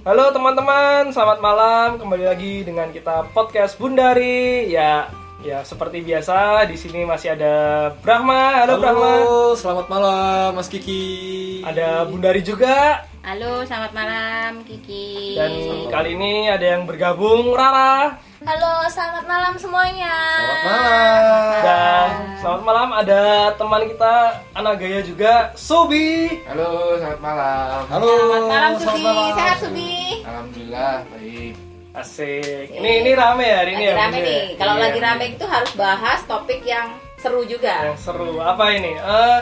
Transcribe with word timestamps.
Halo 0.00 0.32
teman-teman, 0.32 1.12
selamat 1.12 1.44
malam. 1.44 2.00
Kembali 2.00 2.24
lagi 2.24 2.64
dengan 2.64 2.88
kita 2.88 3.28
podcast 3.36 3.76
Bundari. 3.76 4.64
Ya, 4.72 5.12
ya 5.44 5.60
seperti 5.60 6.00
biasa 6.00 6.64
di 6.64 6.80
sini 6.80 7.04
masih 7.04 7.36
ada 7.36 7.54
Brahma. 8.00 8.64
Halo, 8.64 8.80
Brahma. 8.80 9.12
selamat 9.60 9.86
malam 9.92 10.56
Mas 10.56 10.72
Kiki. 10.72 11.60
Ada 11.68 12.08
Bundari 12.08 12.40
juga. 12.40 13.04
Halo, 13.20 13.60
selamat 13.68 13.92
malam 13.92 14.64
Kiki. 14.64 15.36
Dan 15.36 15.52
kali 15.92 16.16
ini 16.16 16.48
ada 16.48 16.64
yang 16.64 16.88
bergabung 16.88 17.52
Rara. 17.52 18.29
Halo, 18.40 18.88
selamat 18.88 19.24
malam 19.26 19.52
semuanya. 19.54 20.16
Selamat 20.34 20.64
malam. 20.64 21.44
Dan 21.60 22.08
selamat 22.40 22.62
malam 22.64 22.88
ada 22.94 23.20
teman 23.54 23.82
kita 23.84 24.14
anak 24.54 24.74
gaya 24.76 25.00
juga 25.02 25.32
Subi. 25.54 26.40
Halo, 26.44 26.96
selamat 26.96 27.20
malam. 27.20 27.80
Halo. 27.86 28.08
Selamat 28.08 28.48
malam 28.48 28.72
selamat 28.72 28.80
Subi. 28.86 29.04
malam. 29.04 29.28
Sehat 29.34 29.56
Subi. 29.60 29.94
Alhamdulillah 30.24 30.94
baik. 31.10 31.54
Asik. 31.92 32.66
Ini 32.72 32.90
ini 33.02 33.10
rame 33.12 33.44
ya 33.44 33.56
hari 33.58 33.72
ini 33.72 33.84
Lagi 33.84 33.90
ya. 33.90 34.00
rame 34.00 34.18
nih. 34.22 34.42
Kalau 34.56 34.74
Iya. 34.74 34.82
lagi 34.82 34.98
rame 35.00 35.24
itu 35.28 35.44
harus 35.44 35.72
bahas 35.74 36.20
topik 36.24 36.60
yang 36.64 36.86
seru 37.16 37.42
juga. 37.44 37.74
Yang 37.84 37.98
seru. 38.00 38.40
Apa 38.40 38.64
ini? 38.70 38.96
Eh, 38.96 39.38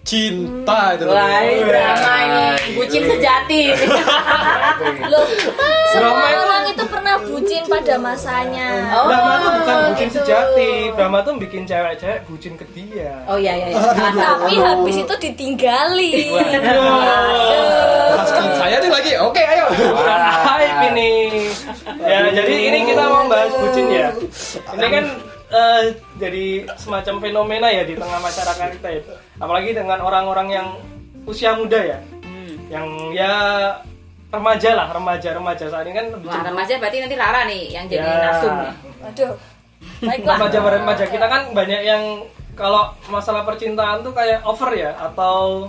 Cinta 0.00 0.96
itu. 0.96 1.04
Wah, 1.06 1.44
ini 1.44 1.60
drama 1.60 2.14
ini. 2.24 2.72
Bucin 2.72 3.04
itu. 3.04 3.10
sejati. 3.14 3.62
Loh, 5.06 5.22
Drama 5.92 6.24
itu- 6.24 6.40
itu 6.40 6.49
bucin 7.28 7.62
pada 7.68 7.94
masanya. 8.00 8.68
Oh, 8.96 9.08
Brahma 9.08 9.34
tuh 9.36 9.50
bukan 9.60 9.76
bucin 9.92 10.08
gitu. 10.08 10.16
sejati. 10.22 10.72
Brahma 10.96 11.18
tuh 11.20 11.32
bikin 11.36 11.62
cewek-cewek 11.68 12.20
bucin 12.28 12.54
ke 12.56 12.64
dia. 12.72 13.20
Oh 13.28 13.36
iya 13.36 13.52
iya. 13.56 13.66
iya. 13.74 13.80
Tapi 14.16 14.54
habis 14.56 14.96
itu 15.00 15.14
ditinggali. 15.20 16.12
Cinta 18.24 18.54
saya 18.56 18.76
nih 18.80 18.90
lagi. 18.90 19.12
Oke, 19.20 19.42
ayo. 19.42 19.66
hype 20.46 20.80
ini. 20.94 21.12
Ya, 22.00 22.18
jadi 22.32 22.54
ini 22.72 22.78
kita 22.88 23.02
mau 23.08 23.24
bahas 23.28 23.52
bucin 23.56 23.86
ya. 23.90 24.08
Ini 24.76 24.86
kan 24.88 25.04
eh, 25.50 25.82
jadi 26.16 26.46
semacam 26.78 27.14
fenomena 27.18 27.68
ya 27.68 27.82
di 27.84 27.94
tengah 27.98 28.20
masyarakat 28.22 28.68
kita 28.80 28.88
itu. 29.02 29.12
Apalagi 29.40 29.70
dengan 29.74 29.98
orang-orang 30.00 30.48
yang 30.52 30.66
usia 31.26 31.56
muda 31.58 31.80
ya. 31.80 31.98
Hmm. 32.22 32.54
Yang 32.70 32.86
ya 33.18 33.32
remaja 34.30 34.70
lah, 34.72 34.86
remaja-remaja 34.90 35.64
saat 35.66 35.84
ini 35.84 35.92
kan 35.92 36.06
lebih 36.08 36.26
Wah, 36.26 36.42
remaja 36.44 36.72
berarti 36.78 36.98
nanti 36.98 37.14
Rara 37.14 37.42
nih 37.44 37.62
yang 37.68 37.84
jadi 37.84 38.00
Ya. 38.00 38.18
nasum 38.30 38.52
nih. 38.56 38.72
Aduh. 39.04 39.32
Baiklah. 40.00 40.36
Remaja-remaja 40.38 41.04
kita 41.06 41.26
kan 41.26 41.42
banyak 41.50 41.80
yang 41.82 42.02
kalau 42.52 42.82
masalah 43.06 43.42
percintaan 43.42 44.00
tuh 44.00 44.12
kayak 44.12 44.40
over 44.42 44.70
ya 44.70 44.92
atau 44.94 45.66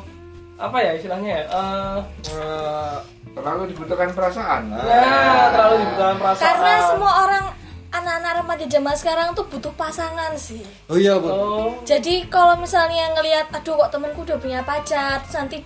apa 0.56 0.78
ya 0.78 0.92
istilahnya 0.94 1.30
ya? 1.31 1.44
Eh, 1.48 1.98
Eh, 2.31 2.98
Terlalu 3.31 3.72
dibutuhkan 3.72 4.12
perasaan. 4.12 4.68
ya 4.70 5.48
terlalu 5.50 5.75
dibutuhkan 5.80 6.18
perasaan. 6.20 6.44
Karena 6.44 6.73
semua 6.84 7.12
orang 7.23 7.46
anak-anak 7.90 8.34
remaja 8.40 8.66
zaman 8.70 8.92
sekarang 8.94 9.28
tuh 9.31 9.48
butuh 9.48 9.72
pasangan 9.73 10.36
sih. 10.36 10.59
Oh 10.86 10.96
iya, 10.96 11.16
Bu. 11.16 11.28
Oh, 11.28 11.72
Jadi 11.81 12.28
kalau 12.28 12.56
misalnya 12.56 13.08
ngelihat 13.16 13.48
aduh 13.50 13.75
kok 13.78 13.90
temenku 13.90 14.22
udah 14.22 14.36
punya 14.36 14.59
pacar, 14.62 15.23
terus 15.23 15.36
nanti 15.38 15.58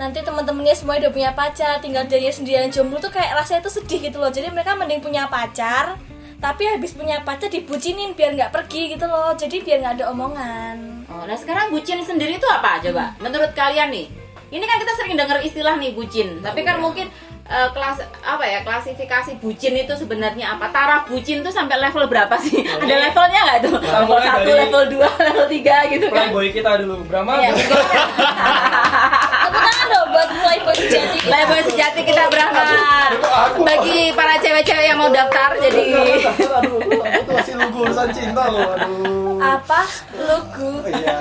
nanti 0.00 0.24
teman-temannya 0.24 0.72
semua 0.72 0.96
udah 0.96 1.12
punya 1.12 1.30
pacar, 1.36 1.76
tinggal 1.78 2.08
dia 2.08 2.32
sendirian 2.32 2.72
jomblo 2.72 2.96
tuh 2.96 3.12
kayak 3.12 3.36
rasanya 3.36 3.60
tuh 3.60 3.76
sedih 3.76 4.00
gitu 4.00 4.16
loh. 4.16 4.32
Jadi 4.32 4.48
mereka 4.48 4.72
mending 4.72 5.04
punya 5.04 5.28
pacar, 5.28 6.00
tapi 6.40 6.64
habis 6.64 6.96
punya 6.96 7.20
pacar 7.20 7.52
dibucinin 7.52 8.16
biar 8.16 8.32
nggak 8.32 8.48
pergi 8.48 8.96
gitu 8.96 9.04
loh. 9.04 9.36
Jadi 9.36 9.60
biar 9.60 9.84
nggak 9.84 9.94
ada 10.00 10.04
omongan. 10.08 10.76
Oh, 11.04 11.28
nah 11.28 11.36
sekarang 11.36 11.68
bucin 11.68 12.00
sendiri 12.00 12.40
itu 12.40 12.48
apa 12.48 12.80
coba? 12.80 13.12
Menurut 13.20 13.52
kalian 13.52 13.92
nih? 13.92 14.08
Ini 14.48 14.64
kan 14.64 14.80
kita 14.80 14.92
sering 14.96 15.14
dengar 15.14 15.36
istilah 15.44 15.76
nih 15.76 15.92
bucin, 15.92 16.40
tapi 16.40 16.64
kan 16.64 16.80
mungkin 16.80 17.06
eh, 17.44 17.68
kelas 17.70 18.02
apa 18.24 18.42
ya 18.42 18.64
klasifikasi 18.64 19.36
bucin 19.38 19.76
itu 19.76 19.92
sebenarnya 19.94 20.56
apa? 20.56 20.72
Taraf 20.72 21.06
bucin 21.06 21.44
tuh 21.44 21.52
sampai 21.52 21.76
level 21.76 22.08
berapa 22.08 22.34
sih? 22.40 22.64
Ada 22.64 22.96
levelnya 23.04 23.40
nggak 23.46 23.58
tuh? 23.68 23.76
Kita 23.78 24.00
Level 24.00 24.16
mulai 24.16 24.26
1, 24.26 24.32
dari- 24.32 24.58
level 24.64 24.82
2, 24.96 25.06
level 25.28 25.46
3 25.46 25.92
gitu 25.92 26.06
kan? 26.08 26.14
playboy 26.32 26.48
kita 26.50 26.70
dulu. 26.82 26.94
Brahma. 27.04 27.32
Iya, 27.36 27.50
buat 30.10 30.28
mulai 30.34 30.58
jadi. 30.74 31.00
Playboy 31.24 31.62
sejati 31.70 32.00
kita 32.04 32.22
Brahma. 32.28 32.66
Bagi 33.62 34.12
para 34.12 34.34
cewek-cewek 34.42 34.84
yang 34.90 34.98
mau 34.98 35.10
daftar 35.10 35.54
jadi 35.58 35.82
Aduh, 36.60 36.78
itu 36.82 37.30
masih 37.30 37.54
lugu 37.56 37.78
urusan 37.86 38.08
cinta 38.10 38.42
loh. 38.50 38.68
Aduh. 38.74 39.38
Apa? 39.40 39.80
Lugu. 40.18 40.70
Iya. 40.90 41.18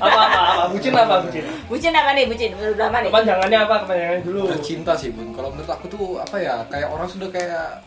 apa 0.00 0.16
apa 0.16 0.40
apa 0.40 0.64
bucin 0.72 0.96
apa 0.96 1.20
bucin 1.20 1.44
bucin 1.68 1.92
apa 1.92 2.16
nih 2.16 2.24
bucin 2.24 2.56
menurut 2.56 2.72
Brahma 2.72 3.04
nih? 3.04 3.12
kepanjangannya 3.12 3.58
apa 3.68 3.74
kepanjangannya 3.84 4.22
dulu 4.24 4.40
Bukan 4.48 4.62
cinta 4.64 4.92
sih, 4.96 5.12
Bun. 5.12 5.28
Kalau 5.36 5.52
menurut 5.52 5.68
aku 5.68 5.86
tuh 5.92 6.04
apa 6.16 6.36
ya? 6.40 6.64
Kayak 6.72 6.88
orang 6.88 7.04
sudah 7.04 7.28
kayak 7.28 7.84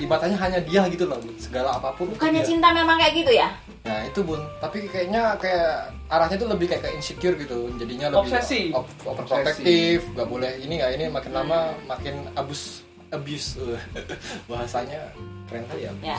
di 0.00 0.08
matanya 0.08 0.40
hanya 0.40 0.58
dia 0.64 0.88
gitu 0.88 1.04
loh. 1.04 1.20
Segala 1.36 1.76
apa 1.76 1.92
pun. 1.92 2.08
Bukannya 2.16 2.40
dia. 2.40 2.48
cinta 2.48 2.72
memang 2.72 2.96
kayak 2.96 3.12
gitu 3.12 3.32
ya? 3.36 3.52
Nah 3.82 3.98
itu 4.04 4.20
bun, 4.20 4.38
tapi 4.56 4.86
kayaknya 4.86 5.34
kayak 5.36 5.90
arahnya 6.06 6.36
tuh 6.36 6.48
lebih 6.48 6.66
kayak 6.66 6.82
ke 6.82 6.90
insecure 6.92 7.34
gitu, 7.34 7.66
jadinya 7.76 8.06
lebih 8.08 8.30
Obsesi. 8.30 8.70
op- 8.70 8.86
overprotective, 9.04 10.06
nggak 10.08 10.28
boleh 10.28 10.52
ini 10.56 10.78
nggak 10.78 10.92
ini 10.92 11.04
makin 11.08 11.32
lama 11.32 11.58
makin 11.84 12.14
abus 12.32 12.86
abuse 13.10 13.58
bahasanya 14.48 15.02
keren 15.44 15.66
kali 15.66 15.84
ya. 15.84 15.92
Ya. 16.00 16.16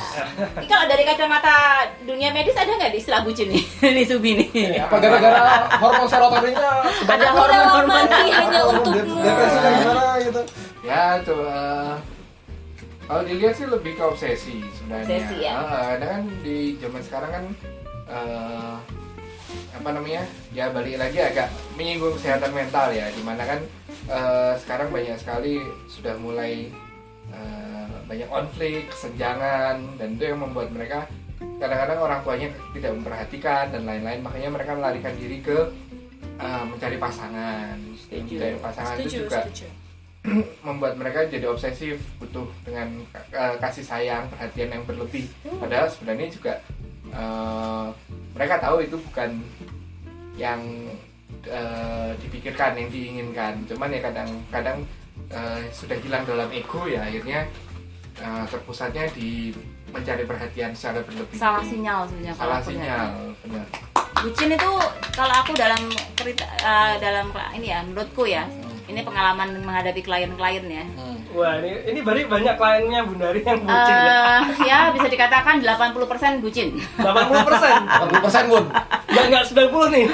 Ini 0.54 0.68
kalau 0.68 0.86
dari 0.86 1.04
kacamata 1.04 1.56
dunia 2.04 2.30
medis 2.30 2.54
ada 2.54 2.70
nggak 2.70 2.92
di 2.92 3.00
istilah 3.00 3.24
bucin 3.24 3.48
nih 3.48 3.64
di 3.98 4.04
Subi 4.04 4.32
nih? 4.36 4.48
Ini 4.52 4.80
apa 4.84 4.96
gara-gara 5.00 5.44
hormon 5.80 6.06
serotoninnya 6.06 6.72
Ada 7.08 7.28
hormon 7.32 7.66
hormon. 7.66 8.06
hanya 8.12 8.62
untukmu. 8.68 9.18
depresi 9.18 9.58
kayak 9.58 9.76
gimana 9.80 10.04
gitu? 10.20 10.42
Ya, 10.84 11.04
coba 11.24 11.50
kalau 13.04 13.22
dilihat 13.28 13.54
sih 13.60 13.68
lebih 13.68 13.94
ke 14.00 14.04
obsesi 14.04 14.64
sebenarnya. 14.80 15.08
Obsesi, 15.08 15.38
ya? 15.44 15.54
Ah, 15.60 15.84
Karena 15.96 16.06
kan 16.18 16.22
di 16.40 16.58
zaman 16.80 17.02
sekarang 17.04 17.32
kan 17.32 17.46
eh, 18.08 18.76
apa 19.74 19.90
namanya? 19.92 20.24
Ya 20.56 20.70
balik 20.72 20.96
lagi 20.98 21.20
agak 21.20 21.48
menyinggung 21.76 22.16
kesehatan 22.16 22.52
mental 22.56 22.94
ya, 22.96 23.12
di 23.12 23.22
mana 23.26 23.44
kan 23.44 23.60
eh, 24.08 24.54
sekarang 24.64 24.90
banyak 24.90 25.18
sekali 25.20 25.60
sudah 25.92 26.16
mulai 26.22 26.72
eh, 27.32 27.86
banyak 28.08 28.30
konflik, 28.32 28.88
kesenjangan, 28.92 29.80
dan 30.00 30.08
itu 30.16 30.24
yang 30.32 30.40
membuat 30.40 30.70
mereka 30.72 31.08
kadang-kadang 31.60 32.00
orang 32.00 32.20
tuanya 32.24 32.48
tidak 32.76 32.92
memperhatikan 32.96 33.64
dan 33.72 33.82
lain-lain, 33.88 34.20
makanya 34.24 34.50
mereka 34.52 34.72
melarikan 34.80 35.14
diri 35.20 35.38
ke 35.44 35.58
eh, 36.40 36.64
mencari 36.66 36.98
pasangan. 36.98 37.76
Setuju. 38.00 38.36
Mencari 38.40 38.58
pasangan 38.64 38.96
itu 39.00 39.28
juga 39.28 39.40
membuat 40.68 40.96
mereka 40.96 41.28
jadi 41.28 41.52
obsesif 41.52 42.00
butuh 42.20 42.48
dengan 42.64 43.04
uh, 43.36 43.56
kasih 43.60 43.84
sayang 43.84 44.28
perhatian 44.32 44.72
yang 44.72 44.84
berlebih. 44.88 45.28
Padahal 45.60 45.92
sebenarnya 45.92 46.28
juga 46.32 46.54
uh, 47.12 47.92
mereka 48.34 48.64
tahu 48.64 48.88
itu 48.88 48.96
bukan 49.12 49.44
yang 50.40 50.62
uh, 51.52 52.16
dipikirkan 52.24 52.80
yang 52.80 52.90
diinginkan. 52.90 53.54
Cuman 53.68 53.92
ya 53.92 54.00
kadang-kadang 54.00 54.80
uh, 55.30 55.60
sudah 55.76 56.00
hilang 56.00 56.24
dalam 56.24 56.48
ego 56.56 56.88
ya 56.88 57.04
akhirnya 57.04 57.44
uh, 58.24 58.48
terpusatnya 58.48 59.12
di 59.12 59.52
mencari 59.94 60.24
perhatian 60.26 60.72
secara 60.74 61.06
berlebih. 61.06 61.38
Salah 61.38 61.62
sinyal 61.62 62.10
sebenarnya 62.10 62.34
salah 62.34 62.60
lihat. 62.60 62.68
sinyal 62.68 63.10
benar. 63.46 63.68
Bucin 64.24 64.50
itu 64.56 64.72
kalau 65.14 65.36
aku 65.36 65.52
dalam 65.54 65.82
cerita 66.16 66.48
eh, 66.48 66.96
dalam 66.98 67.28
ini 67.54 67.68
ya 67.70 67.84
menurutku 67.84 68.24
ya 68.24 68.48
ini 68.84 69.00
pengalaman 69.00 69.60
menghadapi 69.60 70.00
klien-klien 70.00 70.66
ya. 70.66 70.84
Hmm. 70.92 71.16
wah 71.32 71.56
ini 71.56 71.72
ini 71.88 72.00
berarti 72.00 72.24
banyak 72.26 72.54
kliennya 72.54 73.02
Bundari 73.04 73.40
yang 73.40 73.60
bucin 73.60 73.96
ya 73.96 74.12
Eh, 74.14 74.42
ya 74.70 74.80
bisa 74.92 75.08
dikatakan 75.08 75.56
80% 75.58 76.44
bucin. 76.44 76.78
80 76.96 77.48
persen 77.48 77.80
80 77.82 78.20
persen 78.22 78.44
bun. 78.46 78.66
ya 79.08 79.22
nggak 79.26 79.44
90 79.48 79.72
nih 79.90 80.06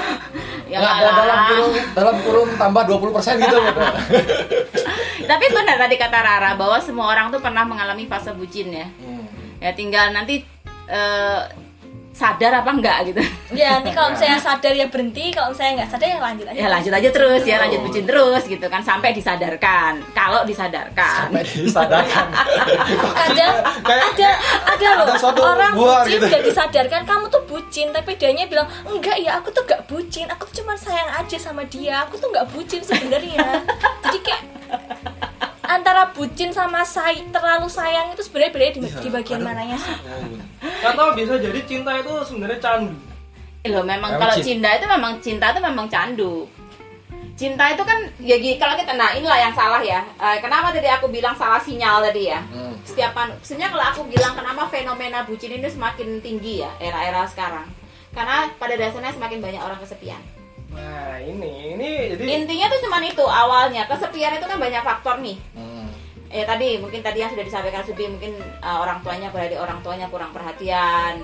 Ya 0.64 0.78
Nggak, 0.78 0.96
dalam 1.02 1.26
lah. 1.26 1.46
kurun 1.46 1.72
dalam 1.92 2.16
kurun 2.22 2.48
tambah 2.54 2.82
20 2.86 3.10
persen 3.12 3.34
gitu. 3.36 3.56
Bun. 3.58 3.74
Tapi 5.30 5.44
benar 5.48 5.76
tadi 5.78 5.96
kata 5.96 6.18
Rara 6.20 6.50
bahwa 6.54 6.78
semua 6.78 7.06
orang 7.08 7.28
tuh 7.28 7.38
pernah 7.38 7.62
mengalami 7.62 8.06
fase 8.06 8.30
bucin 8.32 8.70
ya. 8.72 8.86
Hmm. 8.98 9.26
Ya 9.58 9.70
tinggal 9.72 10.10
nanti 10.10 10.46
eh, 10.86 11.40
sadar 12.10 12.52
apa 12.52 12.70
enggak 12.70 12.98
gitu. 13.06 13.22
Ya, 13.50 13.78
nanti 13.78 13.94
kalau 13.94 14.12
misalnya 14.12 14.36
sadar 14.36 14.74
ya 14.74 14.86
berhenti, 14.86 15.30
kalau 15.30 15.54
misalnya 15.54 15.82
nggak 15.82 15.90
sadar 15.90 16.08
ya 16.10 16.18
lanjut 16.18 16.46
aja. 16.46 16.58
Ya 16.58 16.68
lanjut 16.68 16.92
aja 16.92 17.08
terus 17.08 17.42
ya 17.42 17.56
lanjut 17.56 17.80
bucin 17.80 18.04
terus 18.04 18.42
gitu 18.44 18.66
kan 18.66 18.82
sampai 18.82 19.10
disadarkan. 19.10 20.02
Kalau 20.12 20.42
disadarkan. 20.44 21.30
Sampai 21.30 21.42
disadarkan. 21.46 22.26
Kadang 23.24 23.54
Kayak- 23.80 24.06
ada 24.12 24.30
ada 24.68 24.88
loh 24.98 25.06
ada 25.06 25.16
suatu 25.16 25.40
orang 25.40 25.72
buah 25.72 26.02
bucin 26.04 26.20
gitu. 26.20 26.36
disadarkan 26.44 27.02
kamu 27.06 27.24
tuh 27.30 27.42
bucin, 27.46 27.88
tapi 27.90 28.10
dianya 28.14 28.44
bilang 28.46 28.68
enggak 28.84 29.16
ya 29.16 29.38
aku 29.38 29.48
tuh 29.50 29.62
gak 29.64 29.86
bucin, 29.86 30.26
aku 30.28 30.44
tuh 30.50 30.60
cuma 30.60 30.74
sayang 30.76 31.08
aja 31.14 31.38
sama 31.38 31.64
dia, 31.64 32.04
aku 32.04 32.18
tuh 32.18 32.28
nggak 32.28 32.50
bucin 32.50 32.82
sebenarnya. 32.82 33.64
Jadi 34.04 34.18
kayak 34.20 34.42
antara 35.70 36.10
bucin 36.10 36.50
sama 36.50 36.82
say 36.82 37.22
terlalu 37.28 37.66
sayang 37.66 38.10
itu 38.10 38.20
sebenarnya 38.20 38.50
beda 38.50 38.66
di, 38.68 38.80
Iya, 38.82 38.98
di 38.98 39.08
bagian 39.08 39.38
kadang- 39.38 39.46
mananya 39.48 39.76
sih. 39.76 39.96
Atau 40.88 41.14
bisa 41.14 41.34
jadi 41.36 41.60
cinta 41.62 41.94
itu 41.94 42.10
sebenarnya 42.24 42.58
candu 42.58 42.96
Eh, 43.60 43.68
Loh 43.68 43.84
memang 43.84 44.16
kalau 44.16 44.34
cinta. 44.36 44.72
itu 44.72 44.86
memang 44.86 45.20
cinta 45.20 45.52
itu 45.52 45.60
memang 45.60 45.86
candu. 45.86 46.48
cinta 47.34 47.64
itu 47.66 47.80
kan 47.80 47.96
ya 48.18 48.36
kalau 48.54 48.74
kita 48.74 48.92
nah 48.94 49.12
inilah 49.12 49.38
yang 49.38 49.54
salah 49.54 49.80
ya 49.80 50.04
Eh, 50.18 50.36
kenapa 50.38 50.68
tadi 50.70 50.84
aku 50.86 51.08
bilang 51.08 51.32
salah 51.32 51.56
sinyal 51.58 52.00
tadi 52.02 52.28
ya 52.28 52.40
Hmm. 52.46 52.76
setiap 52.82 53.16
sebenarnya 53.40 53.68
kalau 53.70 53.84
aku 53.86 54.00
bilang 54.06 54.32
kenapa 54.34 54.68
fenomena 54.68 55.24
bucin 55.24 55.48
ini 55.50 55.64
semakin 55.64 56.20
tinggi 56.20 56.60
ya 56.60 56.68
era-era 56.78 57.24
sekarang 57.24 57.64
karena 58.10 58.50
pada 58.58 58.74
dasarnya 58.74 59.12
semakin 59.12 59.38
banyak 59.38 59.56
orang 59.58 59.78
kesepian 59.78 60.20
Nah, 60.70 61.18
ini 61.18 61.74
ini 61.74 61.90
jadi 62.14 62.22
intinya 62.42 62.66
tuh 62.70 62.80
cuman 62.86 63.02
itu 63.06 63.24
awalnya. 63.26 63.82
Kesepian 63.90 64.38
itu 64.38 64.46
kan 64.46 64.58
banyak 64.58 64.82
faktor 64.82 65.18
nih. 65.18 65.38
Hmm. 65.54 65.88
eh 66.30 66.46
tadi 66.46 66.78
mungkin 66.78 67.02
tadi 67.02 67.26
yang 67.26 67.34
sudah 67.34 67.42
disampaikan 67.42 67.82
Subi 67.82 68.06
mungkin 68.06 68.38
eh, 68.38 68.78
orang 68.78 69.02
tuanya 69.02 69.34
berarti 69.34 69.58
orang 69.58 69.82
tuanya 69.82 70.06
kurang 70.06 70.30
perhatian 70.30 71.18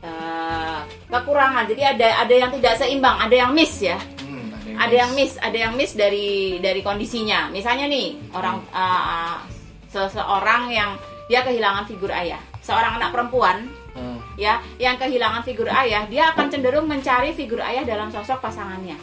eh, 0.00 0.80
kekurangan. 1.12 1.68
Jadi 1.68 1.82
ada 1.84 2.24
ada 2.24 2.34
yang 2.34 2.50
tidak 2.56 2.80
seimbang 2.80 3.20
ada 3.20 3.36
yang 3.36 3.52
miss 3.52 3.84
ya. 3.84 4.00
Hmm, 4.24 4.80
ada 4.80 4.94
yang 4.96 5.12
miss. 5.12 5.36
ada 5.36 5.56
yang 5.56 5.72
miss 5.76 5.92
dari 5.92 6.56
dari 6.64 6.80
kondisinya. 6.80 7.52
Misalnya 7.52 7.84
nih 7.84 8.16
orang 8.32 8.64
uh, 8.72 9.44
seseorang 9.92 10.72
yang 10.72 10.96
dia 11.28 11.44
kehilangan 11.44 11.84
figur 11.84 12.08
ayah. 12.12 12.40
Seorang 12.64 12.96
anak 12.96 13.12
perempuan. 13.12 13.85
Ya 14.36 14.60
yang 14.76 15.00
kehilangan 15.00 15.42
figur 15.42 15.66
ayah 15.72 16.04
dia 16.06 16.30
akan 16.32 16.46
cenderung 16.52 16.86
mencari 16.86 17.32
figur 17.32 17.58
ayah 17.64 17.82
dalam 17.82 18.12
sosok 18.12 18.38
pasangannya. 18.40 18.96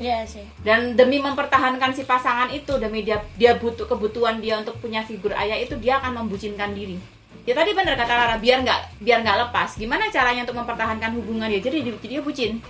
Iya 0.00 0.24
sih. 0.24 0.48
dan 0.64 0.96
demi 0.96 1.20
mempertahankan 1.20 1.92
si 1.92 2.08
pasangan 2.08 2.48
itu 2.48 2.72
demi 2.80 3.04
dia 3.04 3.20
dia 3.36 3.52
butuh 3.60 3.84
kebutuhan 3.84 4.40
dia 4.40 4.56
untuk 4.56 4.80
punya 4.80 5.04
figur 5.04 5.36
ayah 5.36 5.60
itu 5.60 5.76
dia 5.76 6.00
akan 6.00 6.24
membucinkan 6.24 6.72
diri. 6.72 6.96
Ya 7.44 7.52
tadi 7.52 7.76
benar 7.76 8.00
kata 8.00 8.12
Lara 8.16 8.36
biar 8.40 8.64
nggak 8.64 9.04
biar 9.04 9.18
nggak 9.20 9.38
lepas. 9.48 9.76
Gimana 9.76 10.08
caranya 10.08 10.48
untuk 10.48 10.56
mempertahankan 10.56 11.12
hubungan 11.20 11.52
dia? 11.52 11.60
Jadi 11.60 11.84
dia, 11.84 11.94
dia 12.00 12.20
bucin. 12.24 12.64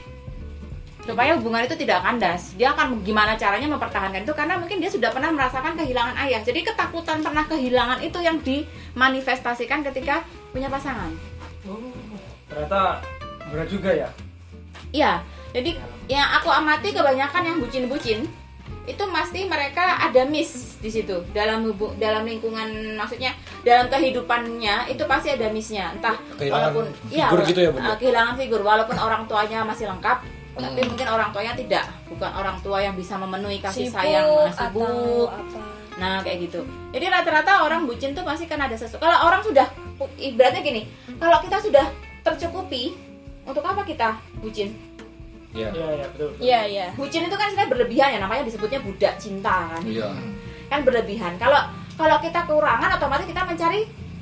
Supaya 1.06 1.34
hubungan 1.38 1.62
itu 1.66 1.74
tidak 1.78 2.02
kandas. 2.06 2.54
Dia 2.54 2.74
akan 2.74 3.02
gimana 3.02 3.34
caranya 3.34 3.66
mempertahankan 3.66 4.22
itu? 4.22 4.34
Karena 4.34 4.58
mungkin 4.58 4.78
dia 4.78 4.90
sudah 4.90 5.10
pernah 5.10 5.30
merasakan 5.34 5.74
kehilangan 5.74 6.14
ayah. 6.26 6.42
Jadi 6.42 6.66
ketakutan 6.66 7.18
pernah 7.22 7.44
kehilangan 7.50 7.98
itu 8.02 8.18
yang 8.22 8.38
dimanifestasikan 8.42 9.86
ketika 9.90 10.22
punya 10.50 10.68
pasangan 10.68 11.10
Oh, 11.62 11.92
ternyata 12.46 13.04
berat 13.46 13.68
juga 13.68 13.90
ya. 13.92 14.08
Iya, 14.90 15.20
jadi 15.50 15.76
yang 16.08 16.24
aku 16.34 16.48
amati 16.48 16.88
kebanyakan 16.90 17.42
yang 17.44 17.56
bucin-bucin 17.58 18.24
itu 18.82 19.04
pasti 19.06 19.44
mereka 19.44 20.00
ada 20.00 20.24
miss 20.24 20.80
di 20.80 20.88
situ 20.88 21.20
dalam 21.30 21.62
hubu- 21.62 21.92
dalam 21.94 22.24
lingkungan 22.24 22.64
maksudnya 22.96 23.36
dalam 23.60 23.86
kehidupannya 23.86 24.88
itu 24.88 25.04
pasti 25.04 25.30
ada 25.30 25.46
missnya 25.48 25.92
entah 25.92 26.16
Kehilangan 26.34 26.72
walaupun 26.72 26.84
figur 27.06 27.40
gitu 27.44 27.60
ya, 27.60 27.70
Bunda? 27.70 27.86
eh, 27.86 27.96
kehilangan 28.00 28.34
figur 28.34 28.60
walaupun 28.62 28.96
orang 28.96 29.22
tuanya 29.26 29.60
masih 29.62 29.84
lengkap 29.86 30.18
tapi 30.50 30.80
Hmm. 30.80 30.88
mungkin 30.88 31.06
orang 31.06 31.28
tuanya 31.30 31.52
tidak 31.54 31.84
bukan 32.08 32.30
orang 32.32 32.56
tua 32.58 32.78
yang 32.80 32.96
bisa 32.96 33.14
memenuhi 33.14 33.60
kasih 33.60 33.86
Sibuk 33.86 33.94
sayang 33.94 34.26
nah, 34.26 34.48
atau 34.48 34.64
sibuk 34.66 35.28
apa. 35.28 35.58
Nah 35.92 36.14
kayak 36.20 36.38
gitu. 36.42 36.60
Jadi 36.90 37.04
rata-rata 37.06 37.52
orang 37.62 37.84
bucin 37.84 38.10
tuh 38.10 38.24
pasti 38.24 38.44
kan 38.44 38.58
ada 38.58 38.72
sesuatu. 38.72 38.98
Kalau 38.98 39.18
orang 39.22 39.40
sudah 39.40 39.68
ibaratnya 40.16 40.62
gini, 40.62 40.82
kalau 41.18 41.38
kita 41.44 41.58
sudah 41.60 41.86
tercukupi, 42.24 42.94
untuk 43.44 43.64
apa 43.64 43.82
kita 43.82 44.20
bucin? 44.38 44.70
Iya. 45.50 45.68
Iya, 45.74 45.88
iya, 45.98 46.06
betul. 46.14 46.28
betul. 46.30 46.44
Iya, 46.44 46.60
iya. 46.70 46.86
Bucin 46.94 47.26
itu 47.26 47.36
kan 47.36 47.50
sebenarnya 47.50 47.70
berlebihan 47.74 48.08
ya, 48.14 48.18
namanya 48.22 48.42
disebutnya 48.46 48.80
budak 48.84 49.14
cinta 49.18 49.66
kan. 49.74 49.82
Iya. 49.82 50.08
Kan 50.70 50.80
berlebihan. 50.86 51.34
Kalau 51.42 51.58
kalau 51.98 52.16
kita 52.22 52.46
kekurangan, 52.46 52.96
otomatis 52.96 53.26
kita 53.26 53.42
mencari 53.42 53.80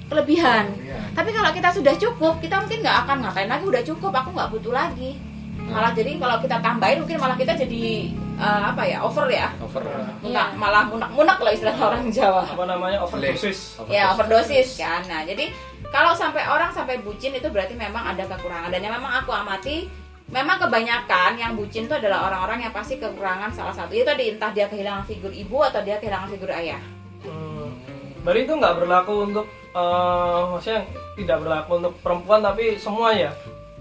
kelebihan. 0.09 0.65
Iya. 0.81 1.01
Tapi 1.13 1.31
kalau 1.37 1.51
kita 1.53 1.69
sudah 1.69 1.95
cukup, 2.01 2.41
kita 2.41 2.57
mungkin 2.65 2.81
nggak 2.81 2.99
akan 3.05 3.17
ngapain 3.29 3.49
lagi. 3.53 3.65
Udah 3.69 3.83
cukup, 3.85 4.13
aku 4.17 4.33
nggak 4.33 4.51
butuh 4.57 4.73
lagi. 4.73 5.21
Malah 5.69 5.93
jadi 5.93 6.17
kalau 6.17 6.41
kita 6.41 6.57
tambahin, 6.65 7.05
mungkin 7.05 7.21
malah 7.21 7.37
kita 7.37 7.53
jadi 7.53 8.09
eh, 8.39 8.63
apa 8.71 8.83
ya 8.83 8.99
over 9.03 9.27
ya. 9.27 9.51
Over. 9.59 9.83
Munak, 10.23 10.49
Iya. 10.51 10.57
malah 10.57 10.85
munak-munak 10.87 11.39
lah 11.39 11.53
istilah 11.53 11.75
orang 11.77 12.07
Jawa. 12.09 12.43
Apa 12.47 12.65
namanya 12.65 12.99
overdosis? 13.03 13.77
ya 13.87 14.15
overdosis 14.15 14.79
kan 14.79 15.03
nah 15.05 15.23
jadi 15.23 15.51
kalau 15.89 16.13
sampai 16.13 16.45
orang 16.45 16.71
sampai 16.71 17.01
bucin 17.01 17.33
itu 17.33 17.49
berarti 17.49 17.75
memang 17.75 18.05
ada 18.07 18.23
kekurangan 18.25 18.71
dan 18.71 18.81
yang 18.81 18.95
memang 18.95 19.21
aku 19.21 19.33
amati 19.33 19.89
memang 20.29 20.61
kebanyakan 20.61 21.35
yang 21.35 21.57
bucin 21.57 21.89
itu 21.89 21.95
adalah 21.95 22.29
orang-orang 22.29 22.69
yang 22.69 22.73
pasti 22.73 22.97
kekurangan 22.97 23.49
salah 23.51 23.73
satu 23.73 23.91
itu 23.91 24.05
tadi 24.05 24.37
entah 24.37 24.53
dia 24.53 24.69
kehilangan 24.69 25.03
figur 25.03 25.33
ibu 25.33 25.59
atau 25.61 25.81
dia 25.81 25.97
kehilangan 25.97 26.29
figur 26.29 26.53
ayah 26.53 26.79
Hmm. 27.19 27.75
Berarti 28.23 28.45
itu 28.45 28.55
nggak 28.55 28.75
berlaku 28.77 29.15
untuk 29.25 29.47
eh, 29.73 30.41
maksudnya 30.49 30.83
tidak 31.17 31.39
berlaku 31.41 31.71
untuk 31.77 31.95
perempuan 31.99 32.41
tapi 32.41 32.77
semua 32.77 33.11
ya. 33.11 33.33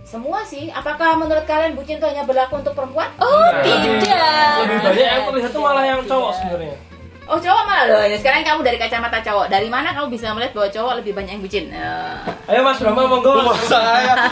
Semua 0.08 0.40
sih 0.42 0.72
apakah 0.72 1.14
menurut 1.14 1.44
kalian 1.44 1.76
bucin 1.76 2.00
itu 2.00 2.06
hanya 2.06 2.24
berlaku 2.24 2.58
untuk 2.58 2.72
perempuan 2.72 3.12
Oh, 3.18 3.28
Lebih- 3.58 4.00
tidak. 4.00 4.56
Lebih 4.62 4.78
banyak 4.82 5.04
yang 5.06 5.24
terlihat 5.26 5.52
tuh 5.52 5.60
malah 5.62 5.84
yang 5.84 6.00
cowok 6.02 6.32
sebenarnya. 6.34 6.76
oh 7.28 7.36
cowok 7.38 7.64
malah 7.66 7.86
loh 7.86 8.02
ya 8.02 8.16
sekarang 8.16 8.40
kamu 8.42 8.64
dari 8.64 8.78
kacamata 8.78 9.20
cowok 9.20 9.46
dari 9.48 9.68
mana 9.68 9.92
kamu 9.92 10.08
bisa 10.10 10.32
melihat 10.32 10.56
bahwa 10.56 10.70
cowok 10.72 10.94
lebih 10.96 11.12
banyak 11.12 11.32
yang 11.34 11.44
bucin 11.44 11.66
Eh, 11.70 12.16
Ayo 12.48 12.64
Mas 12.64 12.80
Brahma 12.80 13.04
monggo. 13.06 13.52
saya. 13.62 14.16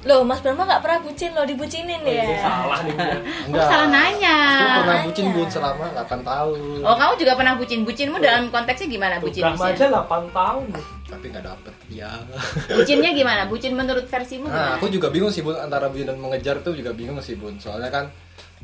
Loh, 0.00 0.24
Mas 0.24 0.40
Brahma 0.40 0.64
nggak 0.64 0.80
pernah 0.80 0.98
bucin 0.98 1.28
loh, 1.30 1.44
dibucinin 1.44 2.00
Oh, 2.00 2.08
ini 2.08 2.24
ya. 2.24 2.40
salah 2.40 2.80
nih 2.80 2.94
dia. 2.94 3.12
Enggak. 3.46 3.66
salah 3.68 3.88
nanya 3.92 4.36
Aku 4.40 4.80
pernah 4.80 4.88
Nanya. 4.96 5.04
bucin 5.04 5.26
bun 5.28 5.44
selama 5.46 5.84
8 5.92 6.24
tahun. 6.24 6.58
oh 6.80 6.96
kamu 6.96 7.12
juga 7.18 7.32
pernah 7.36 7.54
bucin 7.54 7.80
bucinmu 7.84 8.16
dalam 8.16 8.48
konteksnya 8.48 8.88
gimana 8.88 9.14
bucin 9.18 9.44
Brahma 9.44 9.64
aja 9.68 9.84
8 9.84 10.08
tahun. 10.32 10.64
Tapi 11.10 11.26
nggak 11.26 11.42
dapet. 11.42 11.74
Ya. 11.90 12.22
bucinnya 12.70 13.10
gimana 13.10 13.44
bucin 13.44 13.74
menurut 13.74 14.06
versimu 14.06 14.46
Nah, 14.46 14.54
gimana 14.54 14.78
aku 14.78 14.86
juga 14.88 15.10
bingung 15.10 15.28
sih 15.28 15.42
bun 15.42 15.58
antara 15.58 15.90
bucin 15.90 16.06
dan 16.06 16.16
mengejar 16.16 16.62
tuh 16.62 16.72
juga 16.72 16.94
bingung 16.94 17.18
sih 17.18 17.34
bun. 17.34 17.58
Soalnya 17.58 17.90
kan 17.90 18.06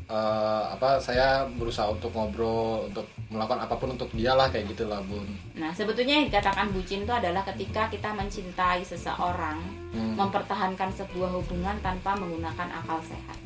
eh, 0.07 0.63
apa 0.71 1.03
saya 1.03 1.43
berusaha 1.51 1.91
untuk 1.91 2.15
ngobrol, 2.15 2.87
untuk 2.87 3.03
melakukan 3.27 3.67
apa 3.67 3.75
pun 3.75 3.91
untuk 3.91 4.07
dia 4.15 4.33
lah 4.33 4.47
kayak 4.47 4.71
gitulah 4.71 5.03
bun. 5.03 5.27
Nah, 5.59 5.75
sebetulnya 5.75 6.23
yang 6.23 6.31
dikatakan 6.31 6.71
bucin 6.71 7.03
itu 7.03 7.11
adalah 7.11 7.43
ketika 7.43 7.91
kita 7.91 8.15
mencintai 8.15 8.87
seseorang, 8.87 9.59
Hmm. 9.91 10.13
mempertahankan 10.15 10.93
sebuah 10.93 11.33
hubungan 11.35 11.75
tanpa 11.81 12.13
menggunakan 12.15 12.69
akal 12.71 13.01
sehat. 13.03 13.39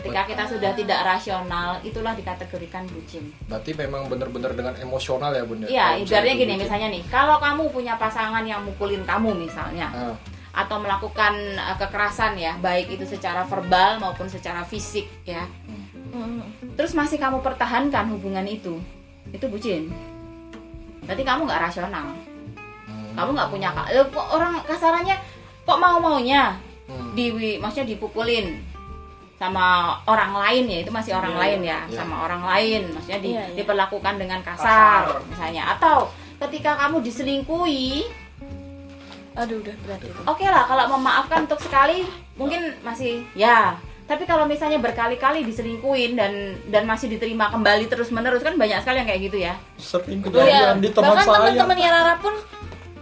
Ketika 0.00 0.22
kita 0.24 0.44
sudah 0.48 0.72
tidak 0.72 1.00
rasional, 1.04 1.76
itulah 1.84 2.16
dikategorikan 2.16 2.88
bucin. 2.88 3.28
Berarti 3.44 3.76
memang 3.76 4.08
bener-bener 4.08 4.56
dengan 4.56 4.72
emosional 4.76 5.28
ya 5.30 5.44
bun 5.44 5.60
ya? 5.60 5.68
Iya, 5.68 5.86
ibaratnya 6.00 6.34
gini, 6.34 6.52
bucin. 6.56 6.62
misalnya 6.64 6.88
nih, 6.88 7.02
kalau 7.06 7.36
kamu 7.36 7.68
punya 7.68 7.94
pasangan 7.94 8.40
yang 8.42 8.64
mukulin 8.64 9.04
kamu 9.04 9.36
misalnya, 9.36 9.92
Ah, 9.92 10.16
atau 10.64 10.80
melakukan 10.80 11.36
eh, 11.52 11.76
kekerasan 11.76 12.32
ya, 12.34 12.56
baik 12.56 12.90
itu 12.90 13.04
secara 13.04 13.44
verbal 13.44 14.00
maupun 14.00 14.24
secara 14.26 14.64
fisik 14.64 15.04
ya, 15.22 15.44
Hmm. 16.10 16.42
terus 16.74 16.90
masih 16.90 17.20
kamu 17.20 17.38
pertahankan 17.38 18.08
hubungan 18.10 18.42
itu, 18.42 18.80
itu 19.30 19.46
bucin. 19.46 19.92
Berarti 21.04 21.22
kamu 21.22 21.44
nggak 21.44 21.62
rasional. 21.68 22.08
hmm. 22.88 23.14
kamu 23.14 23.30
nggak 23.36 23.50
punya 23.50 23.68
kok 24.06 24.26
orang 24.32 24.58
kasarannya 24.64 25.16
kok 25.62 25.78
mau 25.78 26.00
maunya 26.00 26.56
Hmm. 26.90 27.14
di 27.14 27.30
maksudnya 27.54 27.94
dipukulin 27.94 28.58
sama 29.40 29.66
orang 30.04 30.36
lain 30.36 30.64
ya 30.68 30.78
itu 30.78 30.92
masih 30.92 31.12
orang 31.12 31.32
Iya, 31.32 31.40
lain 31.40 31.60
ya 31.64 31.78
iya. 31.82 31.96
sama 31.96 32.16
orang 32.20 32.42
lain 32.44 32.82
maksudnya 32.92 33.18
di- 33.18 33.32
Iya, 33.32 33.40
iya. 33.42 33.56
diperlakukan 33.56 34.14
dengan 34.14 34.40
kasar, 34.40 35.08
Kasar. 35.08 35.24
misalnya 35.26 35.62
atau 35.72 35.96
ketika 36.38 36.76
kamu 36.78 37.00
diselingkuhi 37.00 38.04
Aduh, 39.32 39.56
udah 39.58 39.74
berat 39.80 40.02
itu. 40.02 40.20
oke 40.22 40.44
lah 40.44 40.66
kalau 40.66 40.84
memaafkan 40.92 41.48
untuk 41.48 41.56
sekali 41.58 42.04
mungkin 42.34 42.76
masih 42.80 43.24
ya 43.32 43.78
tapi 44.04 44.26
kalau 44.26 44.42
misalnya 44.44 44.76
berkali-kali 44.76 45.40
diselingkuhin 45.40 46.12
dan 46.12 46.32
dan 46.66 46.82
masih 46.82 47.06
diterima 47.08 47.46
kembali 47.48 47.86
terus 47.86 48.10
menerus 48.10 48.42
kan 48.42 48.52
banyak 48.54 48.76
sekali 48.78 48.98
yang 48.98 49.08
kayak 49.08 49.22
gitu 49.24 49.38
ya 49.40 49.54
Sering 49.78 50.20
Iya, 50.20 50.26
kejadian 50.26 50.76
di 50.78 50.90
teman 50.90 51.14
bahkan 51.14 51.24
saya. 51.24 51.36
teman-temannya 51.38 51.88
Rara 51.88 52.14
pun 52.18 52.34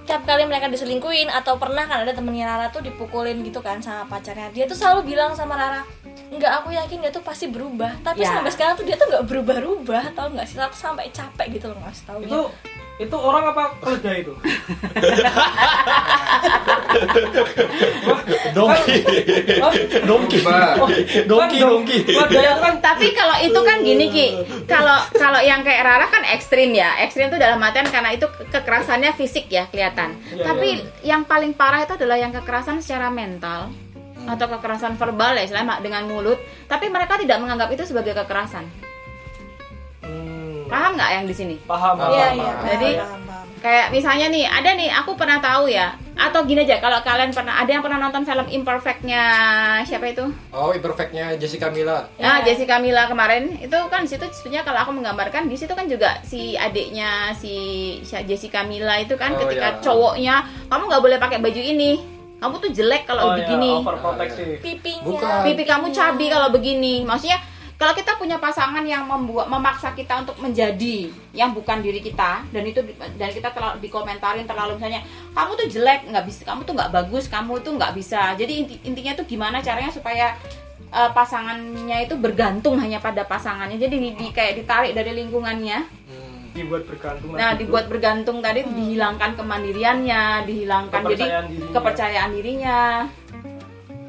tiap 0.05 0.23
kali 0.23 0.45
mereka 0.45 0.69
diselingkuin 0.69 1.29
atau 1.29 1.57
pernah 1.57 1.83
kan 1.83 2.01
ada 2.01 2.13
temennya 2.13 2.45
Rara 2.47 2.67
tuh 2.69 2.81
dipukulin 2.81 3.41
gitu 3.41 3.59
kan 3.59 3.77
sama 3.79 4.05
pacarnya 4.07 4.49
dia 4.51 4.65
tuh 4.65 4.73
selalu 4.73 5.01
bilang 5.09 5.33
sama 5.33 5.53
Rara 5.53 5.81
enggak 6.31 6.53
aku 6.55 6.69
yakin 6.71 6.99
dia 7.01 7.11
tuh 7.11 7.21
pasti 7.21 7.47
berubah 7.47 7.93
tapi 8.01 8.21
Ya. 8.21 8.33
sampai 8.33 8.51
sekarang 8.51 8.75
tuh 8.75 8.85
dia 8.85 8.95
tuh 8.95 9.07
nggak 9.07 9.25
berubah-ubah 9.25 10.05
tau 10.13 10.29
nggak 10.29 10.45
sih 10.45 10.57
Aku 10.57 10.75
sampai 10.75 11.09
capek 11.09 11.47
gitu 11.53 11.67
loh 11.67 11.79
ngasih 11.81 12.05
taunya 12.05 12.27
Itu 12.27 12.43
itu 12.99 13.15
orang 13.15 13.45
apa 13.49 13.79
keledai 13.79 14.27
itu? 14.27 14.35
Dongki. 18.51 18.97
Hah? 19.57 19.73
Dongki. 20.03 20.39
Mbak. 20.41 20.73
Dongki, 21.27 21.59
dongki. 21.61 21.97
Keledai 22.05 22.43
itu 22.45 22.59
kan 22.59 22.75
tapi 22.81 23.07
kalau 23.13 23.37
itu 23.39 23.61
kan 23.61 23.77
gini 23.81 24.07
ki 24.09 24.27
kalau 24.65 24.99
kalau 25.13 25.39
yang 25.41 25.63
kayak 25.63 25.85
Rara 25.85 26.07
kan 26.07 26.27
ekstrim 26.27 26.73
ya 26.73 26.99
ekstrim 27.01 27.29
itu 27.29 27.39
dalam 27.39 27.61
artian 27.61 27.87
karena 27.87 28.11
itu 28.11 28.27
ke- 28.27 28.51
kekerasannya 28.51 29.15
fisik 29.15 29.47
ya 29.49 29.67
kelihatan 29.67 30.19
Iya, 30.29 30.45
tapi 30.45 30.69
yang 31.03 31.23
paling 31.23 31.53
parah 31.53 31.85
itu 31.85 31.95
adalah 31.95 32.17
yang 32.17 32.33
kekerasan 32.33 32.81
secara 32.81 33.09
mental 33.09 33.71
atau 34.31 34.47
kekerasan 34.49 34.95
verbal 34.95 35.33
ya 35.33 35.43
istilahnya 35.43 35.79
dengan 35.79 36.05
mulut 36.05 36.37
tapi 36.65 36.87
mereka 36.87 37.17
tidak 37.17 37.39
menganggap 37.39 37.69
itu 37.69 37.85
sebagai 37.85 38.13
kekerasan 38.15 38.69
Hmm, 40.01 40.65
paham 40.67 40.95
nggak 40.95 41.11
yang 41.13 41.25
di 41.25 41.35
sini 41.35 41.57
paham. 41.61 41.97
Paham, 41.97 42.13
iya 42.13 42.27
paham, 42.27 42.37
iya 42.37 42.53
paham. 42.53 42.69
Jadi- 42.71 42.99
paham, 42.99 43.21
paham. 43.25 43.47
kayak 43.59 43.87
misalnya 43.91 44.27
nih 44.29 44.45
ada 44.47 44.71
nih 44.73 44.91
aku 44.95 45.11
pernah 45.13 45.39
tahu 45.39 45.67
ya 45.67 45.91
atau 46.15 46.43
gini 46.43 46.63
aja 46.63 46.79
kalau 46.79 46.99
kalian 47.01 47.31
pernah 47.31 47.55
ada 47.57 47.67
yang 47.69 47.79
pernah 47.79 47.99
nonton 48.01 48.23
film 48.23 48.47
Imperfectnya 48.49 49.23
siapa 49.83 50.09
itu 50.09 50.31
Oh, 50.51 50.71
imperfectnya 50.71 51.35
Jessica 51.35 51.67
Mila. 51.69 52.07
Nah, 52.17 52.39
Iya. 52.41 52.47
Jessica 52.49 52.79
Mila 52.79 53.07
kemarin 53.07 53.55
itu 53.57 53.75
kan 53.89 54.03
di 54.03 54.09
situ 54.09 54.27
sebetulnya 54.29 54.63
kalau 54.63 54.79
aku 54.81 54.93
menggambarkan 54.93 55.47
di 55.47 55.55
situ 55.55 55.71
kan 55.73 55.87
juga 55.87 56.19
si 56.23 56.55
adiknya 56.55 57.35
si 57.35 57.55
Jessica 58.03 58.63
Mila 58.63 58.95
itu 58.97 59.15
kan 59.15 59.35
Oh, 59.35 59.43
ketika 59.45 59.69
iya. 59.69 59.81
cowoknya 59.81 60.35
kamu 60.67 60.83
nggak 60.85 61.03
boleh 61.03 61.19
pakai 61.19 61.39
baju 61.39 61.59
ini. 61.61 62.18
Kamu 62.39 62.55
tuh 62.57 62.71
jelek 62.71 63.03
kalau 63.05 63.23
Oh, 63.25 63.31
ya, 63.31 63.43
begini. 63.43 63.71
overprotective. 63.77 64.59
pipinya 64.59 65.03
Bukan. 65.03 65.43
Pipi 65.43 65.63
kamu 65.65 65.87
cabi 65.91 66.27
kalau 66.29 66.49
begini. 66.49 67.03
Maksudnya 67.03 67.39
kalau 67.75 67.93
kita 67.93 68.15
punya 68.15 68.37
pasangan 68.37 68.83
yang 68.85 69.03
membuat 69.05 69.47
memaksa 69.47 69.91
kita 69.93 70.19
untuk 70.19 70.35
menjadi 70.37 71.07
yang 71.33 71.51
bukan 71.53 71.79
diri 71.79 71.99
kita 72.01 72.43
dan 72.45 72.63
itu 72.65 72.83
dan 73.15 73.29
kita 73.29 73.49
terlalu 73.49 73.79
dikomentarin 73.81 74.43
terlalu 74.45 74.75
misalnya 74.75 74.99
kamu 75.31 75.51
tuh 75.57 75.67
jelek 75.69 76.01
nggak 76.05 76.25
bisa 76.25 76.43
kamu 76.43 76.61
tuh 76.65 76.75
nggak 76.75 76.91
bagus 76.93 77.25
kamu 77.29 77.55
tuh 77.61 77.73
nggak 77.75 77.93
bisa 77.93 78.35
jadi 78.35 78.51
inti- 78.57 78.83
intinya 78.83 79.15
tuh 79.15 79.23
gimana 79.25 79.63
caranya 79.63 79.95
supaya 79.95 80.35
eh, 80.91 81.11
pasangannya 81.13 82.03
itu 82.03 82.15
bergantung 82.17 82.75
hanya 82.77 82.99
pada 82.99 83.23
pasangannya 83.23 83.79
jadi 83.79 83.95
di, 83.95 84.11
di- 84.17 84.33
kayak 84.33 84.59
ditarik 84.59 84.93
dari 84.93 85.15
lingkungannya 85.17 85.79
Hmm. 86.09 86.28
Dibuat 86.51 86.83
bergantung 86.85 87.31
nah 87.33 87.51
gitu. 87.51 87.61
dibuat 87.63 87.87
bergantung 87.87 88.37
tadi 88.39 88.61
dihilangkan 88.65 89.31
kemandiriannya 89.35 90.23
dihilangkan 90.45 91.01
jadi 91.07 91.25
Kepercayaan 91.25 91.45
dirinya. 91.47 91.73
kepercayaan 91.73 92.31
dirinya 92.31 92.79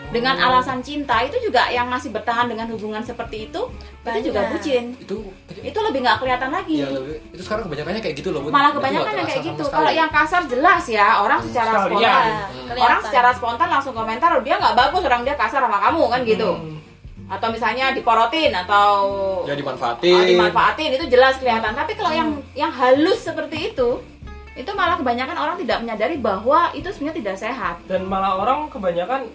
dengan 0.10 0.36
alasan 0.36 0.82
cinta 0.82 1.22
itu 1.22 1.38
juga 1.40 1.70
yang 1.70 1.86
masih 1.86 2.10
bertahan 2.10 2.50
dengan 2.50 2.66
hubungan 2.68 2.98
seperti 3.00 3.46
itu 3.46 3.62
Banyak. 4.02 4.10
itu 4.16 4.28
juga 4.28 4.42
bucin 4.50 4.84
Itu 4.98 5.22
itu 5.62 5.80
lebih 5.80 6.02
nggak 6.02 6.18
kelihatan 6.18 6.50
lagi 6.50 6.82
ya 6.82 6.90
lebih 6.90 7.22
itu 7.30 7.42
sekarang 7.46 7.70
kebanyakannya 7.70 8.02
kayak 8.02 8.16
gitu 8.18 8.30
loh, 8.34 8.42
malah 8.44 8.72
Itu 8.72 8.82
kebanyakan 8.82 9.14
yang 9.14 9.28
kayak 9.28 9.44
gitu 9.46 9.64
kalau 9.70 9.92
yang 9.94 10.10
kasar 10.10 10.42
jelas 10.50 10.84
ya 10.90 11.22
orang 11.22 11.40
secara 11.44 11.72
Sekalian. 11.78 11.86
spontan 11.86 12.26
kelihatan. 12.66 12.82
orang 12.82 13.00
secara 13.06 13.30
spontan 13.32 13.70
langsung 13.70 13.94
komentar 13.94 14.30
"Oh, 14.32 14.42
dia 14.42 14.56
nggak 14.58 14.74
bagus 14.74 15.02
orang 15.04 15.22
dia 15.22 15.36
kasar 15.36 15.62
sama 15.62 15.78
kamu 15.80 16.02
kan 16.08 16.22
gitu 16.26 16.50
Hmm. 16.50 16.78
Atau 17.30 17.48
misalnya 17.50 17.94
diporotin 17.94 18.50
atau 18.52 18.90
ya 19.46 19.54
dimanfaatin. 19.54 20.34
dimanfaatin 20.34 20.98
itu 20.98 21.06
jelas 21.08 21.38
kelihatan 21.38 21.78
tapi 21.78 21.94
kalau 21.94 22.10
yang 22.10 22.30
yang 22.54 22.74
halus 22.74 23.22
seperti 23.22 23.70
itu 23.70 24.02
itu 24.58 24.72
malah 24.74 24.98
kebanyakan 24.98 25.38
orang 25.38 25.56
tidak 25.56 25.78
menyadari 25.80 26.18
bahwa 26.18 26.74
itu 26.74 26.90
sebenarnya 26.90 27.18
tidak 27.22 27.36
sehat 27.40 27.76
dan 27.86 28.04
malah 28.04 28.36
orang 28.36 28.66
kebanyakan 28.68 29.30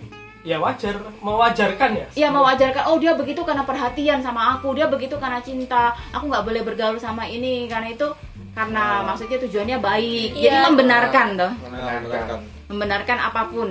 ya 0.44 0.60
wajar 0.60 1.00
mewajarkan 1.24 1.90
ya 1.96 2.06
Iya 2.12 2.28
mewajarkan, 2.28 2.92
oh 2.92 3.00
dia 3.00 3.16
begitu 3.16 3.40
karena 3.40 3.64
perhatian 3.64 4.20
sama 4.20 4.52
aku, 4.52 4.76
dia 4.76 4.84
begitu 4.84 5.16
karena 5.16 5.40
cinta, 5.40 5.96
aku 6.12 6.28
nggak 6.28 6.44
boleh 6.44 6.60
bergaul 6.60 7.00
sama 7.00 7.24
ini 7.24 7.64
karena 7.64 7.88
itu 7.88 8.04
karena 8.52 9.00
maksudnya 9.02 9.40
tujuannya 9.40 9.78
baik, 9.80 10.36
jadi 10.36 10.60
Iya. 10.60 10.68
membenarkan 10.68 11.26
toh, 11.34 11.48
Nah, 11.48 11.96
membenarkan. 11.96 12.38
membenarkan 12.68 13.18
apa 13.24 13.42
pun 13.48 13.68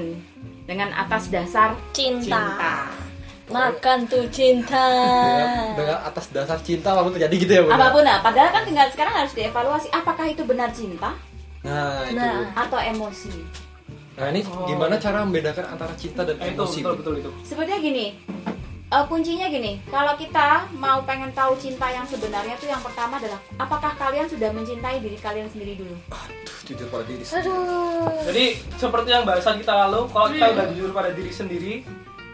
dengan 0.65 0.89
atas 0.97 1.29
dasar 1.29 1.77
cinta. 1.93 2.25
cinta. 2.41 2.73
Makan 3.53 3.97
tuh 4.03 4.25
cinta 4.27 4.81
Dengan, 4.89 5.77
dengan 5.77 5.97
atas 6.03 6.25
dasar 6.27 6.57
cinta 6.59 6.89
apa 6.89 7.01
pun 7.01 7.13
terjadi 7.13 7.35
gitu 7.37 7.51
ya, 7.51 7.61
Bun. 7.61 7.71
Apa 7.71 7.87
pun 7.89 8.01
nah, 8.01 8.17
padahal 8.19 8.49
kan 8.51 8.63
tinggal 8.63 8.87
sekarang 8.89 9.13
harus 9.15 9.31
dievaluasi 9.31 9.87
apakah 9.89 10.25
itu 10.25 10.41
benar 10.43 10.69
cinta 10.71 11.13
Nah, 11.61 12.03
itu. 12.03 12.17
Nah. 12.17 12.51
atau 12.57 12.75
emosi. 12.75 13.31
Nah, 14.13 14.27
ini 14.27 14.43
Oh. 14.43 14.65
gimana 14.65 14.93
cara 14.95 15.21
membedakan 15.21 15.65
antara 15.69 15.93
cinta 15.93 16.21
dan 16.21 16.35
Eh, 16.37 16.49
itu 16.49 16.59
emosi? 16.59 16.79
betul 16.81 16.95
betul 16.97 17.13
itu 17.17 17.31
Sebenarnya 17.43 17.79
gini, 17.79 18.05
eh, 18.85 19.03
kuncinya 19.07 19.47
gini, 19.47 19.79
kalau 19.87 20.13
kita 20.13 20.47
mau 20.73 20.99
pengen 21.01 21.31
tahu 21.31 21.55
cinta 21.55 21.87
yang 21.87 22.03
sebenarnya 22.03 22.53
itu 22.53 22.67
yang 22.67 22.77
pertama 22.79 23.15
adalah 23.15 23.39
apakah 23.55 23.95
kalian 23.95 24.27
sudah 24.27 24.49
mencintai 24.49 24.99
diri 24.99 25.15
kalian 25.17 25.47
sendiri 25.47 25.73
dulu? 25.75 25.95
Aduh, 26.09 26.57
jujur 26.63 26.87
pada 26.87 27.03
diri 27.05 27.23
sendiri. 27.23 27.43
aduh 27.43 28.11
jadi 28.23 28.45
seperti 28.77 29.09
yang 29.09 29.23
bahasan 29.23 29.55
kita 29.57 29.73
lalu 29.77 29.99
kalau 30.09 30.27
kita 30.29 30.45
udah 30.49 30.65
jujur 30.69 30.91
pada 30.91 31.09
diri 31.09 31.31
sendiri 31.31 31.73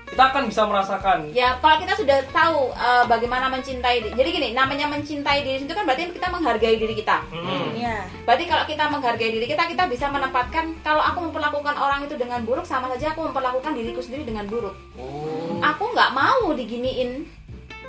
kita 0.10 0.24
akan 0.25 0.44
bisa 0.50 0.62
merasakan 0.66 1.18
Ya, 1.32 1.54
kalau 1.62 1.78
kita 1.78 1.94
sudah 1.94 2.18
tahu 2.34 2.74
eh, 2.74 3.04
bagaimana 3.06 3.46
mencintai 3.48 4.01
diri. 4.04 4.13
Jadi 4.18 4.30
gini, 4.34 4.50
namanya 4.58 4.89
mencintai 4.89 5.46
diri 5.46 5.62
itu 5.63 5.72
kan 5.72 5.86
berarti 5.86 6.10
kita 6.10 6.28
menghargai 6.34 6.75
diri 6.82 6.94
kita. 6.98 7.24
Hmm. 7.30 7.72
ya 7.78 8.04
Berarti 8.25 8.44
kalau 8.50 8.66
kita 8.66 8.84
menghargai 8.89 9.32
diri 9.32 9.46
kita, 9.46 9.63
kita 9.70 9.84
bisa 9.86 10.10
menempatkan 10.10 10.74
kalau 10.82 11.00
aku 11.00 11.30
memperlakukan 11.30 11.75
orang 11.78 12.04
itu 12.04 12.18
dengan 12.18 12.42
buruk 12.44 12.66
sama 12.66 12.89
saja 12.94 13.13
aku 13.13 13.30
memperlakukan 13.30 13.72
diriku 13.78 14.01
sendiri 14.01 14.25
dengan 14.25 14.50
buruk. 14.50 14.74
Oh. 14.98 15.62
Aku 15.62 15.94
nggak 15.94 16.12
mau 16.12 16.51
diginiin. 16.58 17.24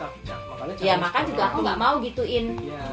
Makanya 0.01 0.73
Ya, 0.81 0.97
jangan 0.97 1.01
maka 1.05 1.19
seperti 1.21 1.31
juga 1.35 1.43
aku 1.53 1.59
nggak 1.61 1.79
mau 1.81 1.95
gituin. 2.01 2.47
ya 2.65 2.85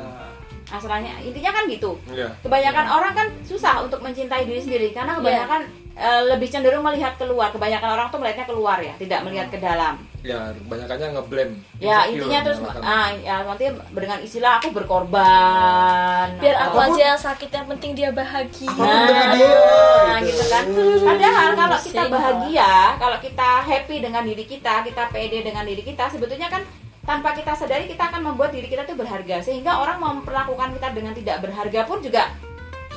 Asalnya 0.67 1.15
intinya 1.23 1.51
kan 1.55 1.63
gitu. 1.71 1.95
Iya. 2.11 2.27
Kebanyakan 2.43 2.85
orang 2.91 3.13
kan 3.15 3.27
susah 3.47 3.79
untuk 3.87 4.03
mencintai 4.03 4.43
diri 4.43 4.59
sendiri 4.59 4.91
karena 4.91 5.15
kebanyakan 5.15 5.63
eh, 5.97 6.21
lebih 6.29 6.47
cenderung 6.47 6.85
melihat 6.85 7.17
keluar. 7.17 7.49
Kebanyakan 7.49 7.89
orang 7.97 8.07
tuh 8.13 8.21
melihatnya 8.21 8.45
keluar 8.45 8.77
ya, 8.79 8.93
tidak 8.95 9.25
melihat 9.25 9.49
ke 9.49 9.57
dalam. 9.57 9.97
Ya, 10.25 10.51
kebanyakannya 10.53 11.07
ngeblame. 11.15 11.53
Ya 11.79 12.03
intinya 12.09 12.39
terus 12.43 12.59
ah 12.83 13.13
ya 13.15 13.47
nanti 13.47 13.71
dengan 13.95 14.19
istilah 14.19 14.59
aku 14.59 14.75
berkorban. 14.75 16.35
biar 16.41 16.57
aku 16.67 16.77
aja 16.83 17.15
yang 17.15 17.21
sakit 17.21 17.47
yang 17.47 17.65
penting 17.69 17.95
dia 17.95 18.09
bahagia 18.11 18.67
Nah, 18.75 19.31
dia, 19.33 20.27
gitu 20.27 20.35
gitu. 20.35 20.43
kan. 20.51 20.63
Padahal 21.05 21.49
kalau 21.55 21.77
kita 21.79 22.03
bahagia, 22.11 22.73
kalau 22.99 23.17
kita 23.23 23.49
happy 23.63 23.95
dengan 24.03 24.23
diri 24.27 24.43
kita, 24.43 24.83
kita 24.83 25.03
pede 25.13 25.47
dengan 25.47 25.63
diri 25.63 25.85
kita, 25.85 26.11
sebetulnya 26.11 26.51
kan 26.51 26.65
tanpa 27.07 27.31
kita 27.31 27.55
sadari 27.55 27.87
kita 27.87 28.11
akan 28.11 28.19
membuat 28.19 28.51
diri 28.51 28.67
kita 28.67 28.83
tuh 28.83 28.99
berharga 28.99 29.39
sehingga 29.39 29.79
orang 29.79 29.95
memperlakukan 29.95 30.75
kita 30.75 30.87
dengan 30.91 31.15
tidak 31.15 31.39
berharga 31.39 31.87
pun 31.87 32.03
juga 32.03 32.27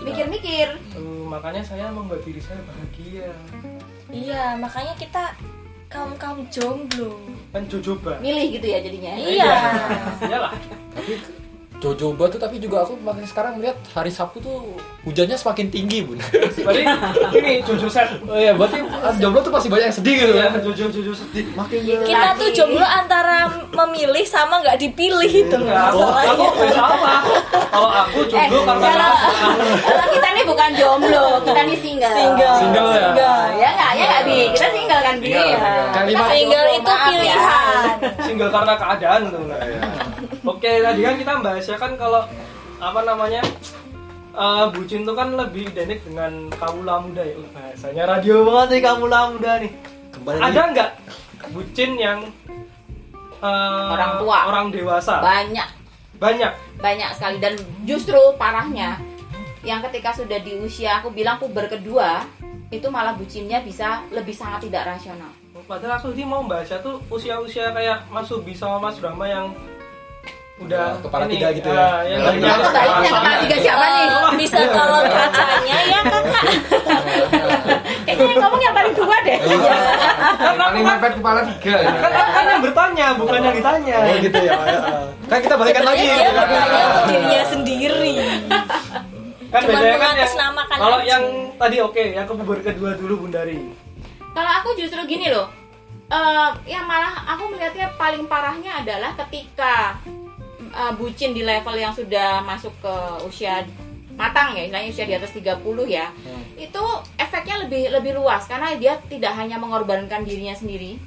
mikir-mikir. 0.05 0.69
Eh, 0.97 1.23
makanya 1.29 1.63
saya 1.65 1.93
membuat 1.93 2.25
diri 2.25 2.41
saya 2.41 2.61
bahagia. 2.65 3.31
Iya 4.11 4.59
makanya 4.59 4.95
kita 4.99 5.23
kaum 5.87 6.13
kaum 6.19 6.43
jomblo. 6.51 7.19
Kan 7.55 7.67
jojoba. 7.71 8.19
Milih 8.19 8.59
gitu 8.59 8.67
ya 8.67 8.79
jadinya. 8.83 9.13
Iya. 9.15 9.53
iyalah. 10.31 10.53
Tapi 10.95 11.41
Jojoba 11.81 12.29
tuh 12.29 12.37
tapi 12.37 12.61
juga 12.61 12.85
aku 12.85 12.93
makin 13.01 13.25
sekarang 13.25 13.57
melihat 13.57 13.73
hari 13.97 14.13
Sabtu 14.13 14.37
tuh 14.45 14.77
hujannya 15.01 15.33
semakin 15.33 15.73
tinggi, 15.73 16.05
Bun. 16.05 16.21
berarti 16.69 16.85
ini 17.41 17.65
jojo 17.65 17.89
set. 17.89 18.21
Oh 18.29 18.37
iya, 18.37 18.53
berarti 18.53 18.85
jomblo 19.17 19.41
tuh 19.41 19.49
pasti 19.49 19.73
banyak 19.73 19.89
yang 19.89 19.97
sedih 19.97 20.15
gitu 20.21 20.33
ya 20.37 20.53
kan. 20.53 20.61
jojo 20.61 20.93
jojo 20.93 21.13
sedih. 21.17 21.49
Makin 21.57 22.05
kita 22.05 22.29
tuh 22.37 22.49
jomblo 22.53 22.85
antara 22.85 23.49
memilih 23.73 24.29
sama 24.29 24.61
nggak 24.61 24.77
dipilih 24.77 25.25
itu 25.25 25.57
aku, 25.57 25.65
aku 25.65 25.99
masalahnya. 26.05 26.49
nggak 26.53 26.73
salah 26.77 27.20
kalau 27.83 28.03
aku 28.05 28.19
Eh, 28.21 28.27
jomblo 28.29 28.61
karena 28.63 28.87
kalau, 28.87 29.13
kalau 29.87 30.07
kita 30.11 30.29
nih 30.31 30.45
bukan 30.45 30.71
jomblo, 30.75 31.25
kita 31.41 31.61
nih 31.63 31.79
single. 31.79 32.15
single 32.15 32.57
Single 32.57 32.89
ya? 32.89 33.01
Single. 33.03 33.45
Ya 33.57 33.69
nggak, 33.71 33.91
ya 33.93 34.05
nggak 34.07 34.23
bi, 34.23 34.37
kita 34.51 34.67
single 34.71 35.01
kan 35.01 35.15
bi. 35.17 35.27
Single, 35.27 35.47
Ya. 35.47 35.57
single. 35.57 35.89
Kalimat- 35.91 36.09
Kita 36.21 36.25
single 36.31 36.61
jomblo, 36.63 36.77
itu 36.77 36.91
maaf 36.91 37.01
ya. 37.01 37.09
pilihan 37.11 37.97
single 38.27 38.51
karena 38.51 38.75
keadaan 38.77 39.21
tuh 39.27 39.43
Iya. 39.51 39.81
Oke, 40.43 40.71
tadi 40.79 41.01
kan 41.01 41.15
kita 41.17 41.33
bahas 41.41 41.65
ya 41.65 41.77
kan 41.77 41.93
kalau 41.95 42.23
apa 42.79 43.01
namanya 43.03 43.43
eh, 44.33 44.65
bucin 44.71 45.03
tuh 45.03 45.13
kan 45.13 45.29
lebih 45.33 45.69
identik 45.69 46.01
dengan 46.03 46.33
kawula 46.53 46.95
muda 46.99 47.21
ya. 47.21 47.35
Uh, 47.35 47.49
Bahasanya 47.51 48.03
radio 48.07 48.37
banget 48.43 48.69
nih 48.71 48.83
kawula 48.83 49.21
muda 49.29 49.53
nih. 49.59 49.73
Kembali 50.11 50.39
Ada 50.39 50.61
nggak 50.71 50.91
bucin 51.51 51.91
yang 51.97 52.19
eh, 53.39 53.89
Orang 53.91 54.13
tua. 54.19 54.39
orang 54.47 54.67
dewasa? 54.69 55.19
Banyak, 55.19 55.69
Banyak. 56.21 56.53
banyak 56.81 57.11
sekali 57.17 57.37
dan 57.41 57.57
justru 57.89 58.17
parahnya 58.37 59.01
yang 59.65 59.81
ketika 59.89 60.13
sudah 60.17 60.41
di 60.41 60.57
usia 60.61 61.01
aku 61.01 61.13
bilang 61.13 61.37
puber 61.37 61.69
kedua 61.69 62.25
itu 62.71 62.87
malah 62.89 63.17
bucinnya 63.17 63.61
bisa 63.61 64.05
lebih 64.15 64.33
sangat 64.33 64.69
tidak 64.69 64.97
rasional. 64.97 65.33
Padahal 65.67 65.99
aku 65.99 66.15
ini 66.15 66.25
mau 66.25 66.41
bahasnya 66.47 66.79
tuh 66.81 67.03
usia-usia 67.11 67.75
kayak 67.75 68.07
Mas 68.09 68.31
Subi 68.31 68.55
sama 68.55 68.79
Mas 68.79 68.97
Rama 69.03 69.27
yang 69.27 69.51
udah 70.61 70.85
Ya, 70.93 71.01
kepala 71.01 71.25
ini, 71.25 71.33
tiga 71.41 71.49
gitu 71.57 71.69
ya. 71.73 71.81
ah, 71.81 72.01
yang 72.05 72.21
Ya, 72.21 72.31
yang 72.37 72.61
ya. 72.61 72.69
Nah, 72.69 73.01
kepala 73.01 73.37
tiga 73.41 73.57
siapa 73.65 73.87
nih? 73.89 74.07
bisa 74.41 74.59
tolong 74.69 75.05
kacanya 75.09 75.79
ya 75.89 76.01
kakak 76.05 76.45
Kayaknya 78.07 78.27
yang 78.27 78.41
ngomong 78.45 78.61
yang 78.61 78.75
paling 78.75 78.95
tua 78.97 79.17
deh. 79.25 79.39
Yang 80.41 80.57
paling 80.57 80.85
mepet 80.85 81.13
kepala 81.21 81.41
tiga. 81.47 81.75
kan, 81.85 82.11
kan 82.11 82.45
yang 82.49 82.63
bertanya 82.65 83.07
bukan 83.15 83.39
yang 83.41 83.55
ditanya. 83.55 83.97
Oh 84.03 84.17
gitu 84.19 84.39
ya. 84.41 84.55
ya. 84.57 84.81
Kan 85.29 85.39
kita 85.45 85.55
balikan 85.55 85.85
lagi. 85.85 86.07
Dia 86.07 86.33
bertanya 86.33 86.81
untuk 86.81 87.05
dirinya 87.09 87.43
sendiri 87.49 88.13
kan 89.51 89.67
bedanya 89.67 89.99
kan 89.99 90.15
mengatasnamakan 90.15 90.77
kalau 90.79 91.01
yang 91.03 91.23
tadi 91.59 91.77
oke 91.83 91.99
yang 91.99 92.23
kepuber 92.23 92.63
kedua 92.63 92.95
dulu 92.95 93.27
Bundari 93.27 93.59
Kalau 94.31 94.51
aku 94.63 94.79
justru 94.79 95.03
gini 95.11 95.27
loh, 95.27 95.51
eh 96.07 96.51
yang 96.71 96.87
malah 96.87 97.27
aku 97.35 97.51
melihatnya 97.51 97.91
paling 97.99 98.31
parahnya 98.31 98.79
adalah 98.79 99.11
ketika 99.19 99.99
eh, 100.71 100.93
bucin 100.97 101.35
di 101.35 101.43
level 101.43 101.77
yang 101.77 101.93
sudah 101.95 102.43
masuk 102.47 102.73
ke 102.83 102.95
usia 103.27 103.67
matang 104.15 104.53
ya, 104.53 104.69
istilahnya 104.69 104.91
usia 104.93 105.07
di 105.09 105.15
atas 105.17 105.33
30 105.33 105.65
ya. 105.89 106.07
Hmm. 106.13 106.43
Itu 106.61 106.83
efeknya 107.17 107.65
lebih 107.65 107.91
lebih 107.91 108.13
luas 108.21 108.45
karena 108.45 108.75
dia 108.77 108.99
tidak 109.09 109.33
hanya 109.37 109.57
mengorbankan 109.57 110.23
dirinya 110.27 110.53
sendiri, 110.53 111.01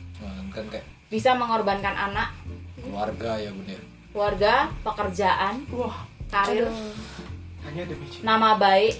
kayak 0.53 0.81
bisa 1.13 1.37
mengorbankan 1.37 1.93
anak, 1.93 2.33
keluarga 2.81 3.37
ya 3.37 3.53
bun 3.53 3.69
ya. 3.69 3.77
keluarga, 4.09 4.53
pekerjaan, 4.81 5.61
wah 5.69 6.09
karir, 6.33 6.65
Aduh. 6.65 6.93
hanya 7.69 7.83
demi 7.85 8.05
cinta 8.09 8.25
nama 8.25 8.57
baik, 8.57 8.97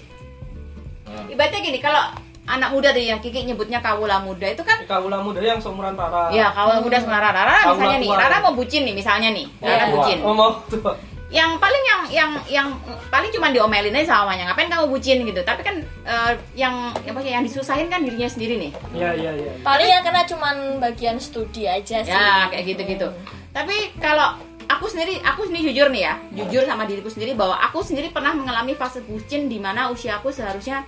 Nah. 1.04 1.28
Ibaratnya 1.28 1.60
gini, 1.60 1.78
kalau 1.84 2.00
anak 2.44 2.70
muda 2.76 2.92
tuh 2.92 3.00
yang 3.00 3.20
Kiki 3.24 3.48
nyebutnya 3.48 3.80
kawula 3.80 4.20
muda 4.20 4.44
itu 4.44 4.60
kan 4.60 4.84
Kawula 4.84 5.24
muda 5.24 5.40
yang 5.40 5.60
seumuran 5.60 5.96
Rara. 5.96 6.28
Ya, 6.28 6.52
kawula 6.52 6.84
muda 6.84 7.00
sama 7.00 7.16
Rara. 7.16 7.32
Rara 7.32 7.54
Kawula 7.64 7.74
misalnya 7.80 7.98
nih. 8.00 8.10
Rara 8.12 8.36
mau 8.44 8.52
bucin 8.52 8.82
nih 8.84 8.94
misalnya 8.94 9.28
nih. 9.32 9.46
Rara 9.64 9.84
Tua. 9.88 9.92
bucin. 9.96 10.18
Oh, 10.20 10.34
mau 10.36 10.50
tua. 10.68 10.92
Yang 11.32 11.50
paling 11.58 11.82
yang 11.82 12.02
yang 12.12 12.30
yang 12.46 12.68
paling 13.10 13.32
cuma 13.32 13.48
diomelin 13.50 13.96
aja 13.96 14.12
sama 14.12 14.28
mamanya. 14.28 14.52
Ngapain 14.52 14.70
kamu 14.70 14.86
bucin 14.92 15.18
gitu. 15.24 15.40
Tapi 15.40 15.60
kan 15.64 15.76
eh, 16.04 16.32
yang 16.54 16.92
apa 16.94 17.18
ya, 17.24 17.40
yang 17.40 17.44
disusahin 17.48 17.88
kan 17.88 18.04
dirinya 18.04 18.28
sendiri 18.28 18.60
nih. 18.60 18.72
Iya, 18.92 19.10
iya, 19.18 19.30
iya. 19.34 19.52
Paling 19.64 19.88
yang 19.88 20.04
kena 20.04 20.22
cuman 20.28 20.56
bagian 20.78 21.16
studi 21.16 21.64
aja 21.64 22.04
sih. 22.04 22.12
Ya, 22.12 22.46
kayak 22.52 22.76
gitu-gitu. 22.76 23.08
Tapi 23.56 23.96
kalau 23.98 24.36
aku 24.68 24.86
sendiri, 24.86 25.18
aku 25.24 25.48
sendiri 25.48 25.72
jujur 25.72 25.88
nih 25.90 26.02
ya, 26.06 26.14
jujur 26.32 26.62
sama 26.68 26.84
diriku 26.84 27.08
sendiri 27.08 27.32
bahwa 27.34 27.56
aku 27.56 27.80
sendiri 27.82 28.12
pernah 28.12 28.36
mengalami 28.36 28.76
fase 28.76 29.00
bucin 29.02 29.48
di 29.48 29.58
mana 29.58 29.90
usia 29.90 30.20
aku 30.20 30.30
seharusnya 30.30 30.84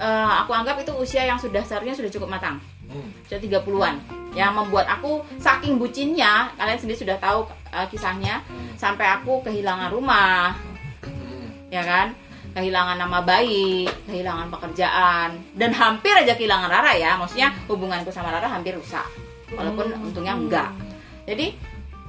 eh, 0.00 0.32
aku 0.44 0.52
anggap 0.54 0.80
itu 0.80 0.92
usia 0.96 1.26
yang 1.26 1.36
sudah 1.36 1.60
seharusnya 1.64 1.96
sudah 1.96 2.10
cukup 2.12 2.28
matang. 2.38 2.56
Hmm. 2.92 3.08
sudah 3.24 3.40
30-an 3.40 3.94
yang 4.36 4.52
membuat 4.52 4.84
aku 4.84 5.24
saking 5.40 5.80
bucinnya 5.80 6.52
kalian 6.60 6.76
sendiri 6.76 6.98
sudah 7.00 7.16
tahu 7.16 7.48
eh, 7.72 7.88
kisahnya 7.88 8.44
sampai 8.76 9.08
aku 9.08 9.40
kehilangan 9.44 9.88
rumah. 9.88 10.52
Hmm. 11.04 11.48
ya 11.72 11.80
kan? 11.84 12.12
Kehilangan 12.52 13.00
nama 13.00 13.24
baik 13.24 13.88
kehilangan 14.04 14.52
pekerjaan 14.52 15.40
dan 15.56 15.72
hampir 15.72 16.12
aja 16.12 16.36
kehilangan 16.36 16.68
Rara 16.68 16.92
ya. 16.92 17.16
Maksudnya 17.16 17.48
hubunganku 17.64 18.12
sama 18.12 18.28
Rara 18.28 18.44
hampir 18.44 18.76
rusak. 18.76 19.08
Walaupun 19.56 19.88
untungnya 19.96 20.36
enggak. 20.36 20.68
Jadi 21.24 21.56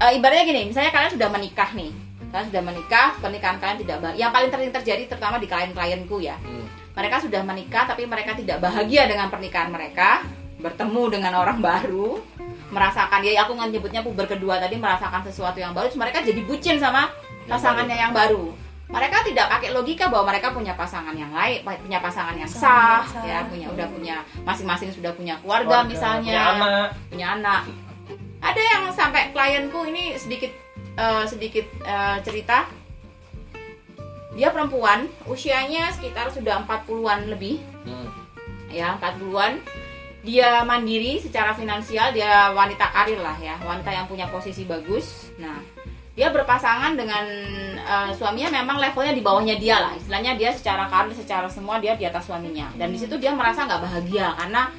eh, 0.04 0.12
ibaratnya 0.20 0.44
gini 0.44 0.68
misalnya 0.68 0.92
kalian 0.92 1.16
sudah 1.16 1.30
menikah 1.32 1.72
nih. 1.72 1.96
Kalian 2.28 2.48
sudah 2.52 2.64
menikah 2.66 3.16
pernikahan 3.24 3.56
kalian 3.62 3.80
tidak 3.88 3.98
bahagia 4.04 4.20
yang 4.20 4.32
paling 4.36 4.50
sering 4.52 4.74
terjadi 4.74 5.04
terutama 5.08 5.40
di 5.40 5.48
klien-klienku 5.48 6.20
ya. 6.20 6.36
Hmm. 6.44 6.83
Mereka 6.94 7.16
sudah 7.22 7.42
menikah 7.42 7.90
tapi 7.90 8.06
mereka 8.06 8.38
tidak 8.38 8.62
bahagia 8.62 9.10
dengan 9.10 9.28
pernikahan 9.34 9.74
mereka 9.74 10.22
bertemu 10.62 11.04
dengan 11.12 11.34
orang 11.42 11.60
baru 11.60 12.22
merasakan 12.70 13.22
ya 13.22 13.46
aku 13.46 13.54
nggak 13.58 13.70
nyebutnya 13.74 14.02
puber 14.02 14.26
kedua 14.26 14.58
tadi 14.58 14.80
merasakan 14.80 15.22
sesuatu 15.28 15.60
yang 15.60 15.76
baru 15.76 15.90
terus 15.92 16.00
mereka 16.02 16.24
jadi 16.24 16.42
bucin 16.46 16.78
sama 16.80 17.10
pasangannya 17.46 17.98
yang 17.98 18.14
baru 18.16 18.54
mereka 18.94 19.26
tidak 19.26 19.50
pakai 19.50 19.70
logika 19.74 20.06
bahwa 20.08 20.30
mereka 20.30 20.54
punya 20.54 20.74
pasangan 20.78 21.16
yang 21.18 21.34
lain 21.34 21.66
punya 21.66 21.98
pasangan 21.98 22.36
yang 22.38 22.50
sah 22.50 23.02
sah. 23.10 23.26
ya 23.26 23.42
punya 23.50 23.68
udah 23.74 23.88
punya 23.90 24.22
masing-masing 24.46 24.94
sudah 24.94 25.10
punya 25.18 25.34
keluarga, 25.42 25.82
Keluarga, 25.82 25.90
misalnya 25.90 26.34
punya 26.34 26.44
anak. 26.46 26.88
punya 27.10 27.28
anak 27.38 27.62
ada 28.44 28.62
yang 28.62 28.84
sampai 28.94 29.32
klienku 29.34 29.80
ini 29.90 30.14
sedikit 30.20 30.52
eh, 31.00 31.24
sedikit 31.26 31.66
eh, 31.84 32.18
cerita 32.22 32.70
dia 34.34 34.50
perempuan 34.50 35.06
usianya 35.30 35.94
sekitar 35.94 36.34
sudah 36.34 36.66
40-an 36.66 37.30
lebih. 37.30 37.62
Hmm. 37.86 38.10
ya 38.74 38.98
40-an 38.98 39.62
dia 40.26 40.66
mandiri 40.66 41.22
secara 41.22 41.54
finansial 41.54 42.10
dia 42.10 42.50
wanita 42.56 42.90
karir 42.90 43.20
lah 43.22 43.38
ya 43.38 43.60
wanita 43.62 43.92
yang 43.92 44.10
punya 44.10 44.26
posisi 44.32 44.66
bagus. 44.66 45.30
Nah 45.38 45.62
dia 46.14 46.30
berpasangan 46.30 46.94
dengan 46.94 47.26
eh, 47.78 48.10
suaminya 48.18 48.50
memang 48.62 48.82
levelnya 48.82 49.14
di 49.14 49.22
bawahnya 49.22 49.56
dia 49.62 49.78
lah. 49.78 49.94
Istilahnya 49.94 50.34
dia 50.40 50.50
secara 50.56 50.90
karir 50.90 51.14
secara 51.14 51.46
semua 51.52 51.78
dia 51.78 51.94
di 51.94 52.08
atas 52.08 52.26
suaminya. 52.26 52.72
Dan 52.80 52.96
di 52.96 52.98
situ 52.98 53.20
dia 53.22 53.36
merasa 53.36 53.68
nggak 53.68 53.82
bahagia 53.84 54.34
karena 54.40 54.72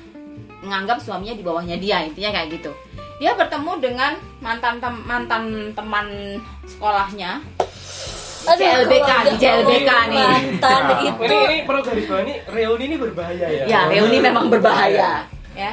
menganggap 0.64 0.99
suaminya 1.04 1.37
di 1.37 1.44
bawahnya 1.44 1.76
dia 1.76 2.02
intinya 2.02 2.34
kayak 2.34 2.49
gitu. 2.58 2.73
Dia 3.20 3.37
bertemu 3.38 3.73
dengan 3.78 4.12
mantan 4.42 4.80
tem- 4.82 5.04
mantan 5.06 5.70
teman 5.76 6.06
sekolahnya 6.66 7.44
CLBK 8.45 9.09
kalau 9.09 9.25
di 9.25 9.31
udah 9.33 9.41
CLBK 9.41 9.91
nih. 10.13 10.27
Mantan 10.29 10.81
Nah, 10.85 11.01
itu. 11.01 11.23
Ini 11.25 11.37
ini 11.49 11.57
perlu 11.65 11.81
garis 11.81 12.05
bawah 12.05 12.23
ini 12.23 12.35
reuni 12.53 12.85
ini 12.93 12.97
berbahaya 13.01 13.47
ya. 13.49 13.65
ya 13.65 13.81
reuni 13.89 14.19
memang 14.21 14.45
berbahaya. 14.53 15.25
Ya. 15.57 15.73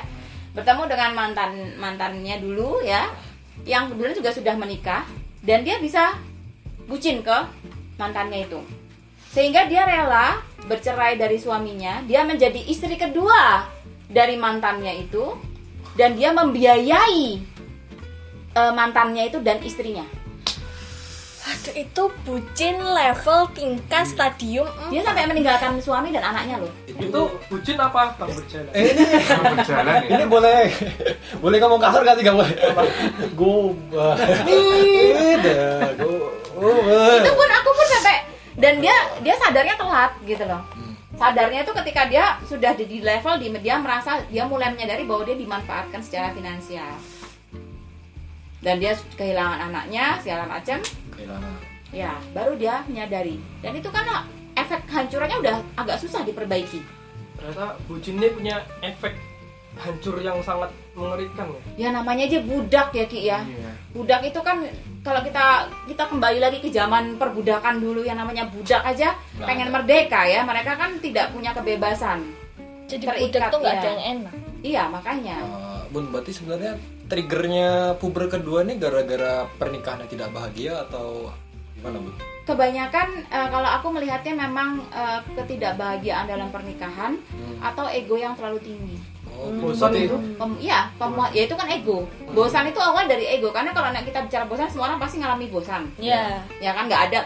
Bertemu 0.55 0.83
dengan 0.87 1.11
mantan 1.11 1.51
mantannya 1.75 2.35
dulu 2.39 2.79
ya. 2.83 3.11
Yang 3.67 3.93
kemudian 3.93 4.15
juga 4.17 4.31
sudah 4.33 4.55
menikah 4.57 5.03
dan 5.45 5.61
dia 5.67 5.77
bisa 5.77 6.17
bucin 6.87 7.21
ke 7.21 7.37
mantannya 7.99 8.47
itu. 8.47 8.59
Sehingga 9.31 9.69
dia 9.69 9.85
rela 9.85 10.41
bercerai 10.65 11.17
dari 11.17 11.41
suaminya 11.41 12.05
dia 12.05 12.21
menjadi 12.21 12.61
istri 12.69 12.93
kedua 12.97 13.65
dari 14.11 14.37
mantannya 14.37 15.07
itu 15.07 15.33
dan 15.97 16.13
dia 16.13 16.29
membiayai 16.31 17.25
eh, 18.53 18.73
mantannya 18.75 19.31
itu 19.31 19.41
dan 19.41 19.57
istrinya 19.65 20.05
Aduh, 21.61 21.77
itu 21.77 22.03
bucin 22.25 22.75
level 22.81 23.45
tingkat 23.53 24.09
stadium 24.09 24.65
dia 24.89 25.05
sampai 25.05 25.29
meninggalkan 25.29 25.77
suami 25.77 26.09
dan 26.09 26.25
anaknya 26.33 26.57
loh. 26.57 26.73
Itu 26.89 27.37
bucin 27.53 27.77
apa 27.77 28.17
bang 28.17 28.31
berjalan? 28.33 28.71
Eh, 28.73 28.85
ini 28.97 29.05
berjalan 29.45 29.97
ya. 30.01 30.09
ini 30.09 30.25
boleh. 30.25 30.63
Boleh 31.37 31.57
ngomong 31.61 31.77
kasar 31.77 32.01
gak 32.01 32.17
sih? 32.17 32.25
Gak 32.25 32.33
boleh? 32.33 32.55
Gue 33.37 33.77
Ida, 34.49 35.93
gue 36.01 36.41
itu 37.21 37.31
pun 37.33 37.49
aku 37.49 37.69
pun 37.73 37.85
sampai 37.93 38.17
dan 38.57 38.73
dia 38.81 38.95
dia 39.21 39.35
sadarnya 39.37 39.77
telat 39.77 40.11
gitu 40.25 40.43
loh. 40.49 40.65
Sadarnya 41.13 41.61
itu 41.61 41.73
ketika 41.77 42.09
dia 42.09 42.41
sudah 42.49 42.73
di, 42.73 42.89
di 42.89 43.05
level 43.05 43.37
di 43.37 43.53
dia 43.61 43.77
merasa 43.77 44.17
dia 44.33 44.49
mulai 44.49 44.73
menyadari 44.73 45.05
bahwa 45.05 45.29
dia 45.29 45.37
dimanfaatkan 45.37 46.01
secara 46.01 46.33
finansial. 46.33 46.97
Dan 48.61 48.77
dia 48.77 48.93
kehilangan 49.17 49.69
anaknya 49.69 50.21
segala 50.21 50.45
macam 50.45 50.81
Kehilangan. 51.21 51.53
ya 51.91 52.11
baru 52.31 52.53
dia 52.55 52.75
menyadari 52.85 53.35
dan 53.59 53.71
itu 53.73 53.87
kan 53.87 54.05
efek 54.53 54.81
hancurannya 54.85 55.37
udah 55.39 55.55
agak 55.75 55.97
susah 55.97 56.21
diperbaiki 56.21 56.81
Ternyata 57.33 57.73
bucin 57.83 58.15
ini 58.15 58.29
punya 58.29 58.55
efek 58.79 59.17
hancur 59.73 60.19
yang 60.19 60.37
sangat 60.41 60.67
mengerikan 60.93 61.47
ya. 61.47 61.61
ya 61.79 61.89
namanya 61.91 62.27
aja 62.27 62.39
budak 62.39 62.91
ya 62.91 63.05
ki 63.05 63.19
ya 63.23 63.39
Iya. 63.41 63.71
budak 63.89 64.21
itu 64.21 64.39
kan 64.39 64.61
kalau 65.01 65.21
kita 65.21 65.45
kita 65.87 66.03
kembali 66.05 66.37
lagi 66.37 66.59
ke 66.59 66.69
zaman 66.69 67.15
perbudakan 67.15 67.79
dulu 67.79 68.03
yang 68.03 68.15
namanya 68.15 68.45
budak 68.45 68.83
aja 68.83 69.15
Nggak 69.33 69.47
pengen 69.47 69.69
merdeka 69.71 70.21
ya 70.23 70.43
mereka 70.43 70.75
kan 70.75 70.99
tidak 70.99 71.31
punya 71.31 71.49
kebebasan 71.51 72.19
jadi 72.85 73.05
terikat, 73.07 73.23
budak 73.23 73.43
tuh 73.47 73.59
nggak 73.59 73.73
ya. 73.73 73.79
ada 73.79 73.87
yang 73.89 74.01
enak 74.13 74.35
iya 74.61 74.83
makanya 74.85 75.35
Eh, 75.39 75.81
Bun, 75.89 76.05
berarti 76.07 76.31
sebenarnya 76.31 76.73
triggernya 77.11 77.69
puber 77.95 78.25
kedua 78.25 78.63
nih 78.63 78.79
gara-gara 78.79 79.33
pernikahan 79.53 79.99
yang 79.99 80.09
tidak 80.09 80.29
bahagia 80.31 80.79
atau 80.81 81.27
gimana 81.73 81.99
Bun? 81.99 82.15
kebanyakan 82.41 83.07
eh, 83.21 83.47
kalau 83.49 83.69
aku 83.69 83.87
melihatnya 83.91 84.33
memang 84.39 84.79
eh, 84.89 85.19
ketidakbahagiaan 85.35 86.25
dalam 86.25 86.47
pernikahan 86.49 87.19
Hmm. 87.27 87.59
atau 87.61 87.85
ego 87.85 88.15
yang 88.15 88.31
terlalu 88.33 88.59
tinggi. 88.61 88.95
Oh, 89.31 89.47
Bosan 89.53 89.89
berarti- 89.89 90.05
itu. 90.05 90.17
Pem, 90.35 90.51
iya 90.59 90.79
pemua- 90.95 91.31
ya 91.31 91.43
itu 91.43 91.53
kan 91.53 91.67
ego. 91.67 92.03
Bosan 92.29 92.65
itu 92.65 92.79
awal 92.79 93.05
dari 93.05 93.27
ego 93.29 93.49
karena 93.49 93.71
kalau 93.71 93.87
anak 93.87 94.03
kita 94.03 94.21
bicara 94.21 94.43
bosan 94.43 94.67
semua 94.67 94.87
orang 94.87 94.99
pasti 94.99 95.17
ngalami 95.17 95.47
bosan. 95.47 95.83
Ya 95.97 96.39
ya 96.57 96.71
kan 96.71 96.85
nggak 96.85 97.03
ada 97.09 97.19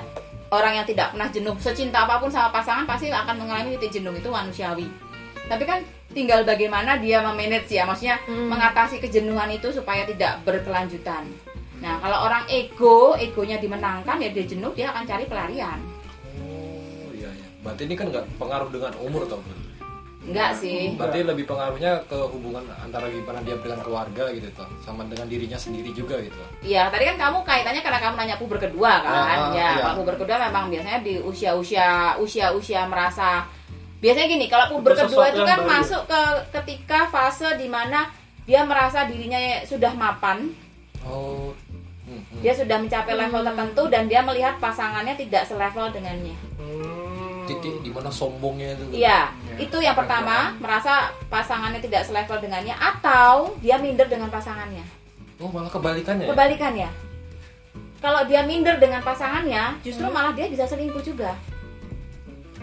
orang 0.50 0.74
yang 0.76 0.86
tidak 0.86 1.12
pernah 1.12 1.28
jenuh. 1.28 1.56
Secinta 1.58 2.06
apa 2.06 2.18
pun 2.18 2.28
sama 2.28 2.50
pasangan 2.52 2.86
pasti 2.86 3.10
akan 3.10 3.36
mengalami 3.38 3.76
titik 3.76 4.00
jenuh 4.00 4.14
itu 4.14 4.28
manusiawi. 4.28 4.88
Tapi 5.46 5.64
kan 5.64 5.80
tinggal 6.16 6.42
bagaimana 6.42 6.96
dia 6.96 7.20
memanage 7.20 7.70
ya 7.70 7.84
maksudnya 7.84 8.16
Hmm. 8.24 8.48
mengatasi 8.48 8.98
kejenuhan 8.98 9.52
itu 9.52 9.68
supaya 9.70 10.08
tidak 10.08 10.40
berkelanjutan 10.42 11.28
nah 11.78 12.00
kalau 12.00 12.24
orang 12.24 12.48
ego 12.48 13.14
egonya 13.16 13.60
dimenangkan 13.60 14.16
ya 14.18 14.32
dia 14.32 14.48
jenuh 14.48 14.72
dia 14.72 14.90
akan 14.90 15.04
cari 15.04 15.28
pelarian 15.28 15.78
Oh 16.40 17.12
iya 17.12 17.30
iya. 17.30 17.48
Berarti 17.60 17.84
ini 17.84 17.94
kan 17.94 18.08
nggak 18.10 18.26
pengaruh 18.38 18.70
dengan 18.70 18.96
umur 18.98 19.28
tau 19.28 19.40
Bun? 19.40 19.60
enggak 20.26 20.58
sih 20.58 20.98
Berarti 20.98 21.22
lebih 21.22 21.46
pengaruhnya 21.46 22.02
ke 22.10 22.18
hubungan 22.18 22.66
antara 22.82 23.06
gimana 23.06 23.46
dia 23.46 23.62
dengan 23.62 23.78
keluarga 23.78 24.34
gitu 24.34 24.50
toh, 24.58 24.66
sama 24.82 25.06
dengan 25.06 25.30
dirinya 25.30 25.54
sendiri 25.54 25.94
juga 25.94 26.18
gitu. 26.18 26.34
Iya, 26.66 26.90
tadi 26.90 27.06
kan 27.06 27.18
kamu 27.22 27.46
kaitannya 27.46 27.86
karena 27.86 28.00
kamu 28.02 28.16
nanya 28.18 28.36
puber 28.42 28.58
kedua 28.58 29.06
kan. 29.06 29.14
Ah, 29.14 29.22
ah, 29.22 29.54
ya, 29.54 29.70
iya. 29.78 29.94
puber 29.94 30.18
kedua 30.18 30.42
memang 30.42 30.74
biasanya 30.74 31.06
di 31.06 31.22
usia-usia 31.22 32.18
usia-usia 32.18 32.90
merasa 32.90 33.46
biasanya 33.98 34.28
gini, 34.28 34.46
kalau 34.46 34.66
puber 34.72 34.94
Itu 34.94 35.08
kedua 35.08 35.26
itu 35.30 35.42
kan 35.42 35.60
baru. 35.62 35.72
masuk 35.72 36.02
ke 36.06 36.22
ketika 36.54 37.08
fase 37.08 37.48
di 37.56 37.68
mana 37.68 38.10
dia 38.44 38.62
merasa 38.62 39.04
dirinya 39.04 39.38
sudah 39.64 39.92
mapan, 39.94 40.52
Oh. 41.02 41.54
Hmm, 42.06 42.22
hmm. 42.22 42.42
dia 42.42 42.54
sudah 42.54 42.78
mencapai 42.78 43.14
level 43.14 43.42
tertentu 43.42 43.84
dan 43.90 44.06
dia 44.06 44.22
melihat 44.22 44.58
pasangannya 44.58 45.14
tidak 45.14 45.46
selevel 45.46 45.90
dengannya. 45.90 46.34
Hmm. 46.58 47.46
Titik 47.46 47.82
di 47.82 47.90
mana 47.90 48.10
sombongnya 48.10 48.74
itu. 48.74 48.84
Iya, 48.94 49.30
Ya, 49.30 49.58
itu 49.58 49.78
yang 49.78 49.94
pertama, 49.94 50.54
merasa 50.58 51.14
pasangannya 51.30 51.78
tidak 51.78 52.02
selevel 52.02 52.42
dengannya 52.42 52.74
atau 52.74 53.54
dia 53.58 53.78
minder 53.78 54.06
dengan 54.06 54.30
pasangannya. 54.30 54.82
Oh 55.38 55.50
malah 55.50 55.70
kebalikannya. 55.70 56.26
ya? 56.26 56.32
Kebalikannya. 56.34 56.90
Kalau 58.02 58.22
dia 58.26 58.42
minder 58.46 58.78
dengan 58.78 59.02
pasangannya, 59.02 59.82
justru 59.82 60.06
malah 60.10 60.34
dia 60.34 60.46
bisa 60.46 60.66
selingkuh 60.66 61.02
juga. 61.02 61.34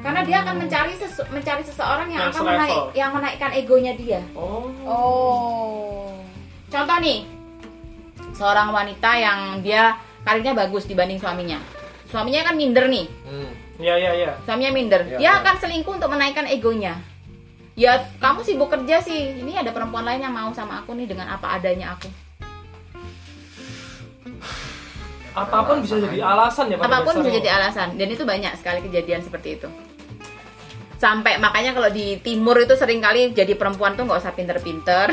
Karena 0.02 0.20
dia 0.20 0.42
akan 0.42 0.54
mencari 0.58 0.92
sesu- 0.92 1.28
mencari 1.30 1.62
seseorang 1.62 2.10
yang, 2.10 2.26
Yang 2.26 2.30
akan 2.30 2.40
selevel. 2.42 2.58
menaik 2.58 2.82
yang 2.92 3.10
menaikkan 3.14 3.50
egonya 3.54 3.92
dia. 3.94 4.20
Oh. 4.34 4.66
oh 4.82 6.10
Contoh 6.66 6.98
nih, 6.98 7.22
seorang 8.32 8.68
wanita 8.68 9.10
yang 9.14 9.38
dia 9.62 9.94
karirnya 10.20 10.52
bagus 10.52 10.84
dibanding 10.84 11.16
suaminya. 11.16 11.62
Suaminya 12.06 12.42
kan 12.42 12.58
minder 12.58 12.86
nih. 12.86 13.06
Hmm. 13.24 13.50
Iya 13.78 13.94
iya 13.98 14.12
iya. 14.14 14.30
suaminya 14.44 14.70
minder 14.70 15.00
Iya, 15.02 15.16
dia 15.16 15.26
iya. 15.28 15.40
akan 15.42 15.54
selingkuh 15.58 15.98
untuk 15.98 16.06
menaikkan 16.06 16.46
egonya 16.46 17.02
ya 17.72 17.98
kamu 18.20 18.44
sibuk 18.44 18.68
kerja 18.68 19.00
sih 19.00 19.42
ini 19.42 19.56
ada 19.56 19.72
perempuan 19.72 20.04
lain 20.04 20.20
yang 20.20 20.30
mau 20.30 20.52
sama 20.52 20.78
aku 20.78 20.92
nih 20.92 21.08
dengan 21.08 21.26
apa 21.26 21.56
adanya 21.56 21.96
aku 21.96 22.06
Apa 25.32 25.64
pun 25.64 25.80
bisa 25.80 25.96
jadi 25.96 26.20
alasan 26.20 26.68
ya 26.68 26.76
apa 26.76 27.00
pun 27.00 27.24
bisa 27.24 27.32
jadi 27.32 27.50
alasan 27.50 27.96
dan 27.96 28.06
itu 28.06 28.22
banyak 28.22 28.52
sekali 28.54 28.84
kejadian 28.84 29.24
seperti 29.24 29.56
itu 29.56 29.68
sampai 31.02 31.34
makanya 31.42 31.74
kalau 31.74 31.90
di 31.90 32.22
timur 32.22 32.54
itu 32.62 32.78
sering 32.78 33.02
kali 33.02 33.34
jadi 33.34 33.58
perempuan 33.58 33.98
tuh 33.98 34.06
nggak 34.06 34.22
usah 34.22 34.30
pinter-pinter. 34.38 35.10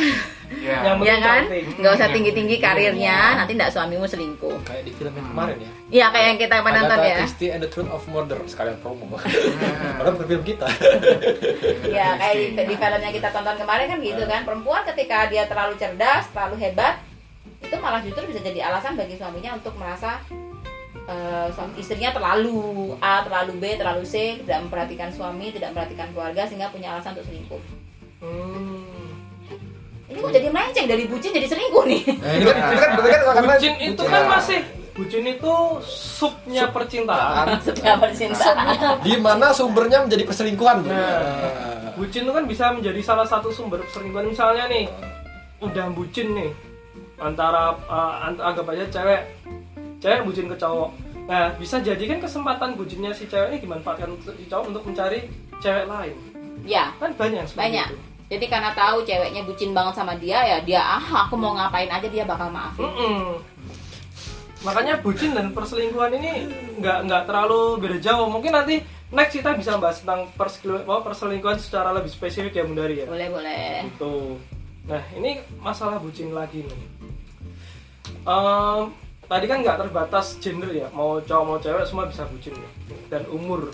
Ya. 0.49 0.81
Yang 0.81 0.97
ya 1.05 1.13
penting 1.13 1.21
kan? 1.21 1.43
nggak 1.77 1.93
usah 1.93 2.07
tinggi-tinggi 2.09 2.57
karirnya 2.57 3.37
nanti 3.37 3.53
nggak 3.53 3.69
suamimu 3.69 4.05
selingkuh. 4.05 4.65
Kayak 4.65 4.81
di 4.85 4.91
film 4.97 5.13
yang 5.13 5.29
kemarin 5.29 5.57
ya. 5.61 5.69
Iya 5.89 6.05
kayak 6.09 6.25
yang 6.25 6.39
kita 6.41 6.55
menonton 6.65 6.97
Agatha 6.97 7.09
ya. 7.09 7.17
Christie 7.21 7.51
and 7.53 7.61
the 7.61 7.69
Truth 7.69 7.89
of 7.89 8.01
Murder 8.09 8.37
sekalian 8.45 8.77
promo. 8.81 9.05
Padahal 9.13 10.13
bukan 10.17 10.27
film 10.29 10.43
kita. 10.45 10.69
Ya 11.89 12.17
kayak 12.17 12.33
di, 12.37 12.45
di 12.69 12.75
filmnya 12.77 13.11
kita 13.13 13.29
tonton 13.29 13.57
kemarin 13.61 13.85
kan 13.93 13.97
gitu 14.01 14.23
kan. 14.25 14.41
Perempuan 14.45 14.81
ketika 14.89 15.29
dia 15.29 15.45
terlalu 15.45 15.73
cerdas 15.77 16.29
terlalu 16.33 16.55
hebat 16.65 17.01
itu 17.61 17.75
malah 17.77 18.01
justru 18.01 18.25
bisa 18.25 18.41
jadi 18.41 18.73
alasan 18.73 18.97
bagi 18.97 19.21
suaminya 19.21 19.53
untuk 19.53 19.77
merasa 19.77 20.17
eh, 21.09 21.47
suami 21.49 21.73
istrinya 21.81 22.13
terlalu 22.13 22.93
A 23.01 23.25
terlalu 23.25 23.53
B 23.57 23.63
terlalu 23.75 24.05
C 24.05 24.37
tidak 24.45 24.69
memperhatikan 24.69 25.09
suami 25.09 25.49
tidak 25.49 25.73
memperhatikan 25.73 26.07
keluarga 26.13 26.45
sehingga 26.45 26.69
punya 26.69 26.93
alasan 26.93 27.17
untuk 27.17 27.27
selingkuh 27.27 27.63
Hmm. 28.19 28.83
ini 30.11 30.19
kok 30.19 30.35
jadi 30.35 30.51
melenceng 30.51 30.91
dari 30.91 31.07
bucin 31.07 31.31
jadi 31.31 31.47
selingkuh 31.47 31.87
nih 31.87 32.03
nah, 32.19 32.31
ini 32.35 32.43
kan 32.43 32.57
kan 32.75 32.91
kan 32.99 33.43
Bucin 33.47 33.73
itu 33.79 34.03
kan 34.03 34.23
masih 34.27 34.59
bucin 34.99 35.23
itu 35.23 35.53
subnya 35.87 36.67
percintaan. 36.67 37.55
sudah 37.63 37.95
bercinta 37.95 38.51
di 38.99 39.15
mana 39.15 39.55
sumbernya 39.55 40.03
menjadi 40.03 40.27
perselingkuhan. 40.27 40.83
Nah. 40.83 40.91
Nah. 40.91 41.91
Bucin 41.95 42.27
itu 42.27 42.33
kan 42.35 42.43
bisa 42.43 42.75
menjadi 42.75 42.99
salah 42.99 43.23
satu 43.23 43.47
sumber 43.55 43.79
perselingkuhan 43.87 44.27
misalnya 44.27 44.67
nih 44.67 44.91
udah 45.63 45.87
bucin 45.95 46.35
nih 46.35 46.51
antara 47.19 47.75
uh, 47.87 48.31
anggap 48.31 48.67
aja 48.71 48.85
cewek 48.91 49.21
cewek 49.99 50.23
bucin 50.23 50.47
ke 50.47 50.55
cowok. 50.55 50.89
Nah 51.27 51.53
bisa 51.55 51.77
jadi 51.77 52.01
kan 52.01 52.19
kesempatan 52.19 52.73
bucinnya 52.73 53.11
si 53.11 53.23
cewek 53.25 53.53
ini 53.53 53.59
dimanfaatkan 53.59 54.09
untuk 54.09 54.33
si 54.33 54.47
cowok 54.47 54.65
untuk 54.67 54.83
mencari 54.83 55.27
cewek 55.59 55.85
lain. 55.85 56.15
ya 56.63 56.91
Kan 56.97 57.15
banyak 57.15 57.45
banyak 57.53 57.87
itu. 57.87 57.97
jadi 58.27 58.45
karena 58.47 58.71
tahu 58.73 59.01
ceweknya 59.01 59.41
bucin 59.43 59.71
banget 59.71 59.93
sama 59.95 60.13
dia 60.15 60.39
ya 60.41 60.57
dia 60.59 60.81
ah 60.81 61.23
aku 61.23 61.33
mau 61.33 61.55
ngapain 61.55 61.87
aja 61.87 62.03
dia 62.05 62.23
bakal 62.23 62.49
maafin 62.49 62.83
Mm-mm. 62.83 63.39
Makanya 64.59 64.99
bucin 64.99 65.31
dan 65.31 65.55
perselingkuhan 65.55 66.19
ini 66.19 66.43
nggak 66.77 67.07
nggak 67.07 67.23
terlalu 67.23 67.79
beda 67.79 67.97
jauh. 67.97 68.27
Mungkin 68.27 68.51
nanti 68.51 68.83
next 69.07 69.31
kita 69.33 69.55
bisa 69.55 69.79
bahas 69.79 70.03
tentang 70.03 70.27
perselingkuhan, 70.35 70.99
perselingkuhan 70.99 71.57
secara 71.63 71.95
lebih 71.95 72.11
spesifik 72.11 72.59
ya 72.59 72.63
Bundari 72.67 72.99
ya. 72.99 73.05
boleh 73.07 73.27
boleh 73.31 73.87
Gitu. 73.87 74.35
Nah 74.83 74.99
ini 75.15 75.39
masalah 75.63 75.95
bucin 75.95 76.35
lagi 76.35 76.67
nih. 76.67 76.81
Ehm, 78.27 78.91
tadi 79.29 79.45
kan 79.45 79.61
nggak 79.61 79.77
terbatas 79.85 80.41
gender 80.41 80.73
ya, 80.73 80.89
mau 80.91 81.21
cowok 81.21 81.43
mau 81.45 81.57
cewek 81.61 81.85
semua 81.85 82.09
bisa 82.09 82.25
bucin 82.25 82.57
ya. 82.57 82.69
Dan 83.13 83.23
umur. 83.29 83.69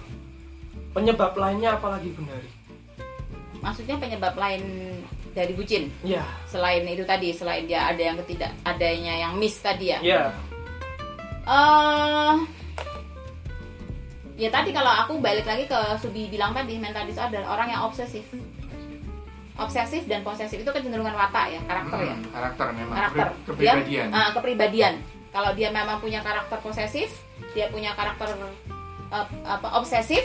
Penyebab 0.91 1.35
lainnya 1.35 1.75
apalagi 1.75 2.11
Bundari? 2.11 2.51
maksudnya 3.65 3.97
penyebab 3.97 4.37
lain 4.37 4.61
dari 5.33 5.57
bucin? 5.57 5.89
Ya, 6.05 6.21
selain 6.45 6.85
itu 6.85 7.01
tadi 7.01 7.33
selain 7.33 7.65
dia 7.65 7.89
ada 7.89 7.97
yang 7.97 8.13
ketidak 8.21 8.53
adanya 8.61 9.25
yang 9.25 9.33
miss 9.41 9.57
tadi 9.57 9.89
ya? 9.89 9.99
Ya, 10.05 10.21
eh 11.49 12.35
ya 14.37 14.49
tadi 14.53 14.69
kalau 14.69 14.93
aku 14.93 15.17
balik 15.17 15.49
lagi 15.49 15.65
ke 15.65 15.79
Subi 15.97 16.29
bilang 16.29 16.53
tadi 16.53 16.77
mental 16.77 17.09
disorder 17.09 17.41
orang 17.41 17.73
yang 17.73 17.81
obsesif. 17.89 18.23
Obsesif 19.55 20.03
dan 20.05 20.21
posesif 20.21 20.61
itu 20.61 20.69
kecenderungan 20.69 21.15
watak 21.15 21.57
ya 21.57 21.59
karakter 21.65 21.99
ya? 22.05 22.15
Hmm, 22.15 22.27
karakter 22.29 22.67
memang. 22.75 22.95
Karakter. 22.95 23.25
Ke- 23.25 23.35
kepribadian. 23.49 24.07
dia, 24.11 24.19
ah, 24.19 24.29
kepribadian 24.35 24.93
kalau 25.35 25.51
dia 25.51 25.67
memang 25.69 25.99
punya 25.99 26.23
karakter 26.23 26.55
posesif 26.63 27.11
dia 27.51 27.67
punya 27.67 27.91
karakter 27.91 28.31
eh, 29.11 29.25
apa 29.43 29.67
obsesif 29.75 30.23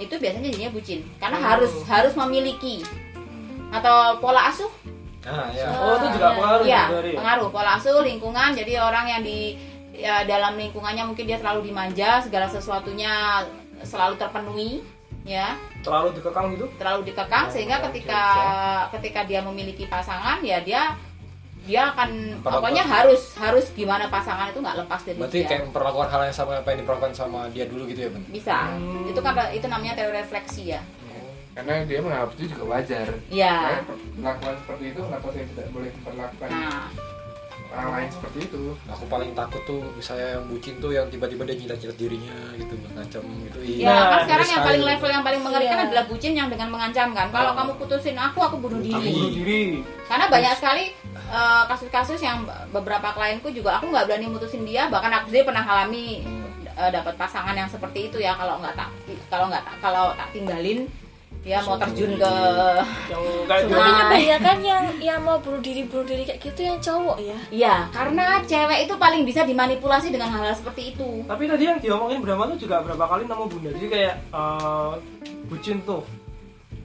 itu 0.00 0.14
biasanya 0.16 0.48
jadinya 0.48 0.70
bucin 0.72 1.00
karena 1.20 1.36
Oh. 1.36 1.44
harus 1.44 1.72
harus 1.84 2.14
memiliki 2.16 2.80
atau 3.68 4.16
pola 4.18 4.48
asuh 4.48 4.72
Nah, 5.18 5.52
ya. 5.52 5.68
Oh, 5.76 5.92
itu 6.00 6.06
juga 6.16 6.28
pengaruh 6.32 6.64
Iya, 6.64 6.82
Bundari 6.88 7.10
ya? 7.12 7.18
pengaruh 7.20 7.48
pola 7.52 7.70
asuh 7.76 8.00
lingkungan 8.00 8.50
jadi 8.56 8.72
orang 8.80 9.04
yang 9.06 9.20
di 9.20 9.60
ya, 9.92 10.24
dalam 10.24 10.56
lingkungannya 10.56 11.04
mungkin 11.04 11.28
dia 11.28 11.36
selalu 11.36 11.68
dimanja 11.68 12.24
segala 12.24 12.48
sesuatunya 12.48 13.44
selalu 13.84 14.16
terpenuhi 14.16 14.80
ya 15.28 15.52
terlalu 15.84 16.16
dikekang 16.16 16.56
gitu? 16.56 16.66
terlalu 16.80 17.12
dikekang 17.12 17.44
Oh, 17.44 17.52
sehingga 17.52 17.76
ketika 17.90 18.22
ketika 18.96 19.20
dia 19.28 19.44
memiliki 19.44 19.84
pasangan 19.84 20.40
ya 20.40 20.64
dia 20.64 20.96
dia 21.68 21.92
akan 21.92 22.08
Perlakuan. 22.40 22.54
pokoknya 22.64 22.82
harus 22.82 23.22
harus 23.36 23.66
gimana 23.70 24.08
pasangan 24.08 24.48
itu 24.48 24.58
nggak 24.58 24.76
lepas 24.80 25.00
dari 25.04 25.16
Berarti 25.20 25.38
dia. 25.38 25.46
kayak 25.46 25.62
memperlakukan 25.68 26.08
hal 26.08 26.20
yang 26.24 26.32
sama 26.34 26.50
apa 26.56 26.68
yang 26.72 26.78
diperlakukan 26.80 27.12
sama 27.12 27.40
dia 27.52 27.64
dulu 27.68 27.84
gitu 27.84 28.00
ya, 28.00 28.10
Ben? 28.10 28.24
bisa. 28.26 28.56
Hmm. 28.72 29.04
itu 29.06 29.20
kan 29.20 29.32
itu 29.52 29.66
namanya 29.68 29.92
teori 29.94 30.16
refleksi 30.16 30.62
ya. 30.72 30.80
Karena 31.52 31.82
dia 31.84 31.98
menganggap 31.98 32.30
itu 32.32 32.44
juga 32.48 32.64
wajar. 32.70 33.08
Ya 33.28 33.56
Karena 33.58 33.82
perlakuan 34.14 34.54
seperti 34.56 34.84
itu 34.88 35.00
kenapa 35.02 35.26
saya 35.28 35.44
tidak 35.44 35.66
boleh 35.68 35.90
memperlakukan? 35.92 36.48
Nah 36.48 36.82
orang 37.68 37.92
lain 38.00 38.08
seperti 38.08 38.38
itu 38.48 38.64
Aku 38.88 39.04
paling 39.06 39.30
takut 39.36 39.60
tuh 39.64 39.84
misalnya 39.92 40.40
yang 40.40 40.44
bucin 40.48 40.74
tuh 40.80 40.90
yang 40.90 41.06
tiba-tiba 41.12 41.44
dia 41.44 41.56
jilat-jilat 41.56 41.96
dirinya 42.00 42.36
gitu, 42.56 42.74
ngancam 42.96 43.22
gitu. 43.44 43.58
Iya. 43.60 43.84
Ya, 43.84 43.96
kan 44.08 44.18
sekarang 44.24 44.48
yang 44.48 44.62
paling 44.64 44.82
level 44.84 45.10
yang 45.12 45.24
paling 45.24 45.42
mengerikan 45.44 45.76
Iya. 45.78 45.86
adalah 45.92 46.04
bucin 46.08 46.32
yang 46.32 46.48
dengan 46.48 46.68
mengancam 46.72 47.08
kan. 47.12 47.28
Kalau 47.28 47.50
Oh. 47.52 47.56
kamu 47.56 47.72
putusin 47.76 48.16
aku, 48.16 48.38
aku 48.40 48.56
bunuh 48.58 48.80
diri. 48.80 48.96
Aku 48.96 49.18
Bunuh 49.20 49.32
diri. 49.36 49.62
Karena 50.08 50.24
banyak 50.26 50.54
sekali 50.56 50.84
eh, 51.28 51.62
kasus-kasus 51.68 52.18
yang 52.18 52.48
beberapa 52.72 53.12
klienku 53.12 53.52
juga 53.52 53.76
aku 53.76 53.92
nggak 53.92 54.08
berani 54.08 54.26
mutusin 54.32 54.64
dia, 54.64 54.88
bahkan 54.88 55.12
aku 55.12 55.28
sendiri 55.28 55.44
pernah 55.44 55.60
alami 55.62 56.24
eh, 56.72 56.90
dapat 56.90 57.14
pasangan 57.14 57.52
yang 57.52 57.68
seperti 57.68 58.08
itu 58.08 58.16
ya. 58.16 58.32
Kalau 58.32 58.56
nggak 58.58 58.72
tak 58.72 58.88
kalau 59.28 59.52
nggak 59.52 59.60
tak 59.60 59.76
kalau 59.78 60.04
tak 60.16 60.28
tinggalin 60.32 60.88
dia 61.46 61.62
mau 61.62 61.78
terjun 61.78 62.18
ke 62.18 62.32
Yang 63.08 63.22
Tapi 63.46 63.62
dia- 63.64 63.98
kebanyakan 64.04 64.58
yang 64.60 64.84
yang 64.98 65.20
mau 65.22 65.38
bunuh 65.38 65.62
diri 65.62 65.86
bunuh 65.86 66.04
diri 66.04 66.22
kayak 66.26 66.40
gitu 66.42 66.60
yang 66.66 66.78
cowok 66.82 67.16
ya. 67.22 67.38
ya 67.48 67.74
karena 67.94 68.42
cewek 68.44 68.84
itu 68.84 68.94
paling 68.98 69.22
bisa 69.22 69.46
dimanipulasi 69.46 70.10
dengan 70.10 70.28
hal-hal 70.34 70.52
seperti 70.52 70.92
itu. 70.92 71.24
Tapi 71.24 71.48
tadi 71.48 71.64
yang 71.64 71.78
diomongin 71.78 72.20
Brahma 72.20 72.50
tuh 72.52 72.58
juga 72.58 72.82
berapa 72.82 73.04
kali 73.06 73.24
nama 73.24 73.46
bunda. 73.46 73.70
Jadi 73.70 73.86
kayak 73.88 74.14
eh, 74.34 74.92
bucin 75.48 75.78
tuh. 75.86 76.02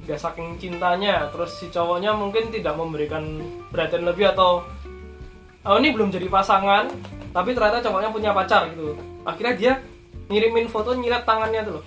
Gak 0.04 0.20
saking 0.20 0.60
cintanya. 0.60 1.28
Terus 1.32 1.58
si 1.58 1.72
cowoknya 1.72 2.13
mungkin 2.13 2.52
tidak 2.52 2.76
memberikan 2.76 3.42
perhatian 3.72 4.06
lebih 4.06 4.32
atau 4.32 4.63
Oh 5.63 5.80
ini 5.80 5.96
belum 5.96 6.12
jadi 6.12 6.28
pasangan 6.28 6.92
Tapi 7.32 7.56
ternyata 7.56 7.80
cowoknya 7.80 8.12
punya 8.12 8.36
pacar 8.36 8.68
gitu. 8.76 9.00
Akhirnya 9.24 9.56
dia 9.56 9.74
ngirimin 10.28 10.68
foto 10.68 10.92
nyilet 10.96 11.24
tangannya 11.24 11.63
tuh 11.63 11.74
loh 11.80 11.86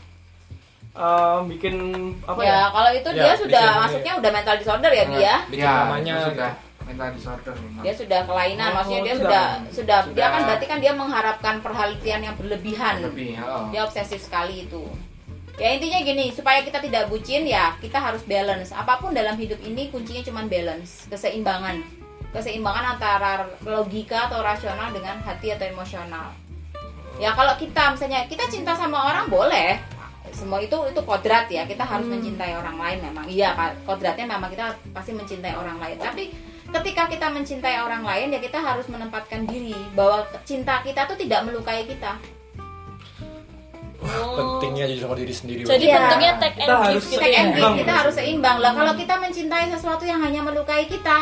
Eh, 0.97 1.39
Bikin 1.53 1.75
apa 2.25 2.41
ya, 2.41 2.49
ya? 2.49 2.61
kalau 2.73 2.91
itu 2.91 3.09
Ya, 3.13 3.23
dia 3.23 3.35
sudah 3.37 3.61
bikin- 3.63 3.81
maksudnya 3.85 4.13
udah 4.17 4.31
mental 4.33 4.57
disorder 4.57 4.91
ya 4.91 5.05
dia. 5.07 5.35
Bikin 5.45 5.69
namanya 5.69 6.15
sudah 6.25 6.51
mental 6.87 7.09
disorder 7.13 7.53
memang 7.53 7.83
Dia 7.85 7.93
sudah 7.93 8.21
kelainan, 8.25 8.69
Oh, 8.71 8.75
maksudnya 8.81 9.03
dia 9.05 9.15
sudah. 9.15 9.45
sudah 9.69 9.99
sudah 10.01 10.15
dia 10.17 10.27
kan 10.33 10.41
berarti 10.49 10.67
kan 10.67 10.79
dia 10.81 10.93
mengharapkan 10.97 11.55
perhatian 11.61 12.21
yang 12.25 12.35
berlebihan. 12.35 12.95
lebih 13.05 13.37
oh. 13.39 13.69
dia 13.69 13.85
obsesif 13.85 14.25
sekali 14.25 14.65
itu. 14.65 14.83
Ya 15.57 15.73
intinya 15.73 16.01
gini 16.01 16.33
supaya 16.33 16.61
kita 16.61 16.81
tidak 16.81 17.09
bucin 17.09 17.45
ya 17.45 17.77
kita 17.77 17.97
harus 17.97 18.25
balance. 18.25 18.73
Apa 18.73 18.97
pun 18.97 19.13
dalam 19.13 19.37
hidup 19.37 19.57
ini 19.61 19.89
kuncinya 19.89 20.21
cuma 20.23 20.45
balance 20.45 21.09
keseimbangan. 21.09 21.81
Keseimbangan 22.33 22.97
antara 22.97 23.49
logika 23.65 24.29
atau 24.29 24.41
rasional 24.41 24.93
dengan 24.93 25.17
hati 25.21 25.53
atau 25.53 25.65
emosional. 25.65 26.33
Ya 27.17 27.33
kalau 27.33 27.57
kita 27.57 27.97
misalnya 27.97 28.29
kita 28.29 28.45
cinta 28.49 28.77
sama 28.77 29.09
orang 29.09 29.33
boleh 29.33 29.81
semua 30.31 30.59
itu 30.59 30.75
itu 30.85 31.01
kodrat 31.01 31.47
ya 31.47 31.63
kita 31.63 31.83
harus 31.83 32.05
mencintai 32.05 32.53
orang 32.53 32.75
lain 32.75 32.99
memang 33.03 33.27
iya 33.27 33.53
Pak. 33.53 33.85
kodratnya 33.85 34.27
memang 34.27 34.49
kita 34.49 34.65
pasti 34.91 35.11
mencintai 35.11 35.53
orang 35.53 35.77
lain 35.77 35.97
tapi 35.97 36.31
ketika 36.69 37.07
kita 37.07 37.27
mencintai 37.29 37.79
orang 37.79 38.03
lain 38.03 38.29
ya 38.29 38.41
kita 38.41 38.59
harus 38.59 38.87
menempatkan 38.87 39.45
diri 39.45 39.77
bahwa 39.93 40.27
cinta 40.43 40.81
kita 40.81 41.05
tuh 41.05 41.15
tidak 41.15 41.43
melukai 41.43 41.85
kita 41.85 42.19
Pentingnya 44.07 44.87
jujur 44.87 45.03
sama 45.03 45.17
diri 45.17 45.35
sendiri. 45.35 45.61
Jadi 45.65 45.85
Iya. 45.85 45.97
pentingnya 45.99 46.33
take 46.39 46.55
Kita 46.55 46.69
and 46.69 46.85
harus 46.85 47.03
give 47.03 47.17
take 47.17 47.27
gitu 47.27 47.27
and 47.35 47.49
ya. 47.49 47.51
give, 47.51 47.57
Seimbang. 47.57 47.75
kita 47.75 47.93
harus 47.97 48.15
seimbang 48.15 48.57
lah 48.61 48.73
kalau 48.73 48.93
kita 48.95 49.15
mencintai 49.17 49.65
sesuatu 49.69 50.05
yang 50.05 50.21
hanya 50.21 50.41
melukai 50.43 50.85
kita 50.87 51.17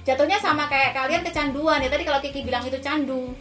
jatuhnya 0.00 0.38
sama 0.38 0.64
kayak 0.64 0.94
kalian 0.94 1.20
kecanduan 1.20 1.78
ya 1.78 1.88
tadi 1.88 2.02
kalau 2.02 2.16
Kiki 2.18 2.40
bilang 2.40 2.64
itu 2.64 2.78
candu 2.78 3.34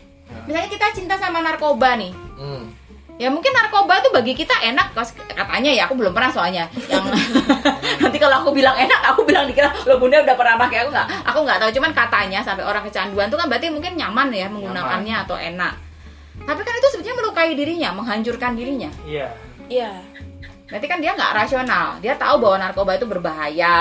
misalnya 0.44 0.68
kita 0.68 0.88
cinta 0.92 1.16
sama 1.16 1.40
narkoba 1.40 1.96
nih 1.96 2.12
Hmm. 2.36 2.72
Ya 3.20 3.28
mungkin 3.28 3.52
narkoba 3.52 4.00
tuh 4.00 4.16
bagi 4.16 4.32
kita 4.32 4.56
enak 4.64 4.96
katanya 5.36 5.72
ya 5.76 5.84
aku 5.92 6.00
belum 6.00 6.16
pernah 6.16 6.32
soalnya. 6.32 6.72
Yang 6.88 7.04
nanti 8.02 8.18
kalau 8.18 8.40
aku 8.40 8.56
bilang 8.56 8.80
enak 8.80 9.02
aku 9.12 9.28
bilang 9.28 9.44
dikira 9.44 9.68
lo 9.84 10.00
bunda 10.00 10.24
udah 10.24 10.36
pernah 10.40 10.56
pakai 10.56 10.88
aku 10.88 10.90
nggak 10.96 11.08
aku 11.28 11.40
nggak 11.44 11.60
tahu. 11.60 11.70
Cuman 11.76 11.92
katanya 11.92 12.40
sampai 12.40 12.64
orang 12.64 12.88
kecanduan 12.88 13.28
tuh 13.28 13.36
kan 13.36 13.52
berarti 13.52 13.68
mungkin 13.68 14.00
nyaman 14.00 14.32
ya 14.32 14.48
menggunakannya 14.48 15.16
atau 15.28 15.36
enak. 15.36 15.74
Tapi 16.48 16.62
kan 16.64 16.74
itu 16.80 16.88
sebetulnya 16.96 17.18
melukai 17.20 17.52
dirinya 17.54 17.90
menghancurkan 17.92 18.56
dirinya. 18.56 18.90
Iya. 19.04 19.28
Iya. 19.68 19.92
Berarti 20.70 20.86
kan 20.86 21.02
dia 21.02 21.18
nggak 21.18 21.34
rasional. 21.34 21.98
Dia 21.98 22.14
tahu 22.14 22.46
bahwa 22.46 22.62
narkoba 22.62 22.94
itu 22.94 23.10
berbahaya, 23.10 23.78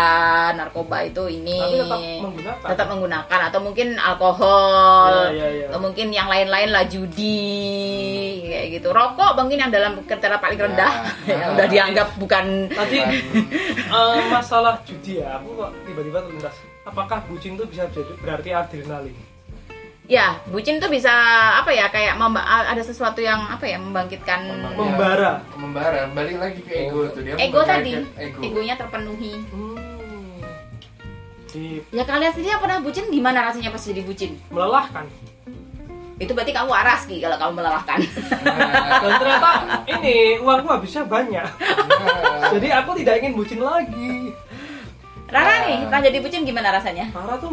narkoba 0.57 1.05
itu 1.05 1.29
ini. 1.29 1.61
Tapi 1.61 1.77
tetap 1.85 2.01
menggunakan. 2.25 2.69
Tetap 2.73 2.87
menggunakan 2.89 3.41
atau 3.53 3.61
mungkin 3.61 3.89
alkohol, 4.01 5.13
Iya, 5.13 5.33
iya, 5.37 5.49
iya. 5.53 5.67
atau 5.69 5.81
mungkin 5.85 6.09
yang 6.09 6.33
lain-lain 6.33 6.73
lah 6.73 6.89
judi, 6.89 8.41
kayak 8.49 8.81
gitu. 8.81 8.89
Rokok 8.89 9.37
mungkin 9.37 9.69
yang 9.69 9.73
dalam 9.73 10.01
kriteria 10.09 10.41
paling 10.41 10.61
rendah, 10.65 10.93
Ya. 11.29 11.37
yang 11.45 11.51
udah 11.61 11.67
dianggap 11.69 12.09
bukan 12.17 12.73
Tadi 12.73 12.99
eh, 13.93 14.21
masalah 14.33 14.81
judi 14.89 15.21
ya, 15.21 15.37
aku 15.37 15.61
kok 15.61 15.71
tiba-tiba 15.85 16.25
terlintas. 16.25 16.57
Apakah 16.89 17.21
bucin 17.29 17.53
itu 17.53 17.69
bisa 17.69 17.85
berarti 18.25 18.49
adrenalin? 18.49 19.28
Ya, 20.09 20.41
bucin 20.49 20.81
tuh 20.81 20.89
bisa 20.89 21.13
apa 21.55 21.69
ya 21.69 21.85
kayak 21.87 22.17
memba- 22.17 22.41
ada 22.65 22.81
sesuatu 22.81 23.21
yang 23.21 23.45
apa 23.45 23.61
ya 23.63 23.77
membangkitkan 23.77 24.41
Membara. 24.73 25.45
membara 25.53 26.09
balik 26.09 26.41
lagi 26.41 26.65
ke 26.65 26.89
ego 26.89 27.13
tuh 27.13 27.21
dia 27.21 27.37
ego 27.37 27.61
tadi, 27.61 27.93
ego 28.17 28.41
egonya 28.41 28.73
terpenuhi. 28.73 29.37
Hmm. 29.53 30.41
Di 31.47 31.85
Ya 31.93 32.09
kalian 32.09 32.33
sendiri 32.33 32.51
yang 32.51 32.65
pernah 32.65 32.81
bucin 32.81 33.13
gimana 33.13 33.45
rasanya 33.45 33.69
pas 33.69 33.85
jadi 33.85 34.01
bucin? 34.01 34.41
melelahkan. 34.49 35.05
Itu 36.19 36.33
berarti 36.33 36.51
kamu 36.51 36.67
waras 36.67 37.05
Ki 37.05 37.21
kalau 37.21 37.37
kamu 37.37 37.53
melelahkan. 37.61 38.01
Dan 39.05 39.13
ternyata 39.13 39.51
ini 39.87 40.41
uangku 40.41 40.67
habisnya 40.67 41.05
banyak. 41.05 41.47
Jadi 42.57 42.69
aku 42.73 42.91
tidak 42.97 43.21
ingin 43.21 43.37
bucin 43.37 43.61
lagi. 43.61 44.33
Rara 45.29 45.69
nih, 45.69 45.85
pernah 45.85 46.01
jadi 46.01 46.19
bucin 46.19 46.43
gimana 46.43 46.73
rasanya? 46.73 47.13
Tara 47.13 47.37
tuh 47.37 47.53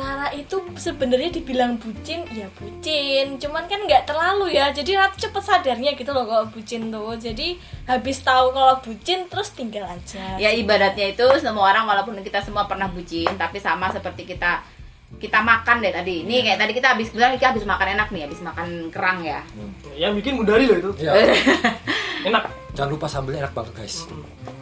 bu 0.00 0.08
Tara 0.08 0.32
itu 0.32 0.56
sebenarnya 0.80 1.28
dibilang 1.28 1.76
bucin, 1.76 2.24
ya 2.32 2.48
bucin. 2.56 3.36
Cuman 3.36 3.68
kan 3.68 3.84
nggak 3.84 4.08
terlalu 4.08 4.56
ya. 4.56 4.72
Jadi 4.72 4.96
Ratu 4.96 5.28
cepet 5.28 5.44
sadarnya 5.44 5.92
gitu 5.92 6.08
loh 6.16 6.24
kalau 6.24 6.44
bucin 6.48 6.88
tuh. 6.88 7.12
Jadi 7.20 7.60
habis 7.84 8.16
tahu 8.24 8.56
kalau 8.56 8.80
bucin 8.80 9.28
terus 9.28 9.52
tinggal 9.52 9.84
aja. 9.84 10.40
Ya 10.40 10.56
ibadatnya 10.56 11.12
itu 11.12 11.26
semua 11.36 11.68
orang 11.68 11.84
walaupun 11.84 12.16
kita 12.24 12.40
semua 12.40 12.64
pernah 12.64 12.88
bucin, 12.88 13.28
tapi 13.36 13.60
sama 13.60 13.92
seperti 13.92 14.24
kita 14.24 14.64
kita 15.20 15.44
makan 15.44 15.84
deh 15.84 15.92
tadi. 15.92 16.24
Nih 16.24 16.48
kayak 16.48 16.58
tadi 16.64 16.72
kita 16.72 16.96
habis 16.96 17.12
bilang 17.12 17.36
kita 17.36 17.52
habis 17.52 17.68
makan 17.68 17.88
enak 18.00 18.08
nih, 18.08 18.22
habis 18.24 18.40
makan 18.40 18.88
kerang 18.88 19.20
ya. 19.20 19.44
yang 20.00 20.16
bikin 20.16 20.40
mudari 20.40 20.64
loh 20.64 20.80
itu. 20.80 20.90
Ya, 21.04 21.12
Enak. 22.32 22.48
Jangan 22.70 22.90
lupa 22.96 23.10
sambelnya 23.10 23.44
enak 23.44 23.52
banget 23.52 23.72
guys. 23.76 24.06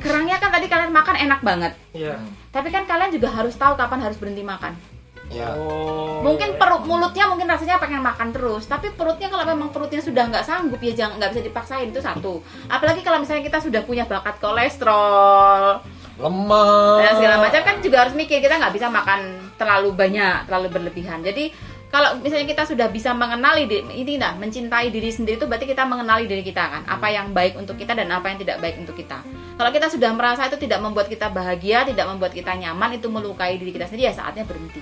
Kerangnya 0.02 0.40
kan 0.40 0.50
tadi 0.50 0.66
kalian 0.66 0.90
makan 0.90 1.16
enak 1.28 1.40
banget. 1.44 1.72
Iya. 1.94 2.16
Tapi 2.50 2.72
kan 2.72 2.88
kalian 2.88 3.12
juga 3.12 3.28
harus 3.30 3.54
tahu 3.54 3.76
kapan 3.76 4.00
harus 4.00 4.16
berhenti 4.16 4.40
makan. 4.40 4.97
Ya. 5.32 5.54
Oh. 5.56 6.20
Mungkin 6.24 6.56
perut 6.56 6.84
mulutnya 6.84 7.28
mungkin 7.28 7.48
rasanya 7.48 7.80
pengen 7.80 8.02
makan 8.02 8.32
terus, 8.34 8.66
tapi 8.66 8.92
perutnya 8.92 9.28
kalau 9.28 9.44
memang 9.44 9.70
perutnya 9.70 10.00
sudah 10.02 10.28
nggak 10.28 10.44
sanggup 10.44 10.80
ya 10.80 10.92
jangan 10.92 11.20
nggak 11.20 11.30
bisa 11.36 11.42
dipaksain 11.44 11.88
itu 11.88 12.00
satu. 12.00 12.40
Apalagi 12.66 13.00
kalau 13.04 13.22
misalnya 13.22 13.44
kita 13.44 13.58
sudah 13.62 13.84
punya 13.84 14.04
bakat 14.08 14.40
kolesterol 14.40 15.84
lemah. 16.18 16.98
dan 16.98 17.14
segala 17.14 17.36
macam 17.38 17.62
kan 17.62 17.76
juga 17.78 17.96
harus 18.02 18.14
mikir 18.18 18.42
kita 18.42 18.58
nggak 18.58 18.74
bisa 18.74 18.90
makan 18.90 19.38
terlalu 19.54 19.94
banyak, 19.94 20.50
terlalu 20.50 20.68
berlebihan. 20.74 21.22
Jadi 21.22 21.54
kalau 21.88 22.20
misalnya 22.20 22.44
kita 22.44 22.68
sudah 22.68 22.92
bisa 22.92 23.16
mengenali 23.16 23.64
ini 23.96 24.20
nah 24.20 24.36
mencintai 24.36 24.92
diri 24.92 25.08
sendiri 25.08 25.40
itu 25.40 25.48
berarti 25.48 25.64
kita 25.64 25.88
mengenali 25.88 26.28
diri 26.28 26.44
kita 26.44 26.60
kan 26.60 26.82
apa 26.84 27.08
yang 27.08 27.32
baik 27.32 27.56
untuk 27.56 27.80
kita 27.80 27.96
dan 27.96 28.12
apa 28.12 28.28
yang 28.28 28.36
tidak 28.36 28.60
baik 28.60 28.76
untuk 28.76 28.92
kita. 28.92 29.24
Kalau 29.56 29.70
kita 29.72 29.88
sudah 29.88 30.12
merasa 30.12 30.46
itu 30.46 30.60
tidak 30.60 30.78
membuat 30.78 31.08
kita 31.08 31.32
bahagia, 31.32 31.82
tidak 31.82 32.06
membuat 32.06 32.30
kita 32.30 32.52
nyaman, 32.54 32.94
itu 32.94 33.08
melukai 33.08 33.56
diri 33.56 33.72
kita 33.72 33.88
sendiri 33.88 34.06
ya 34.06 34.14
saatnya 34.14 34.44
berhenti. 34.44 34.78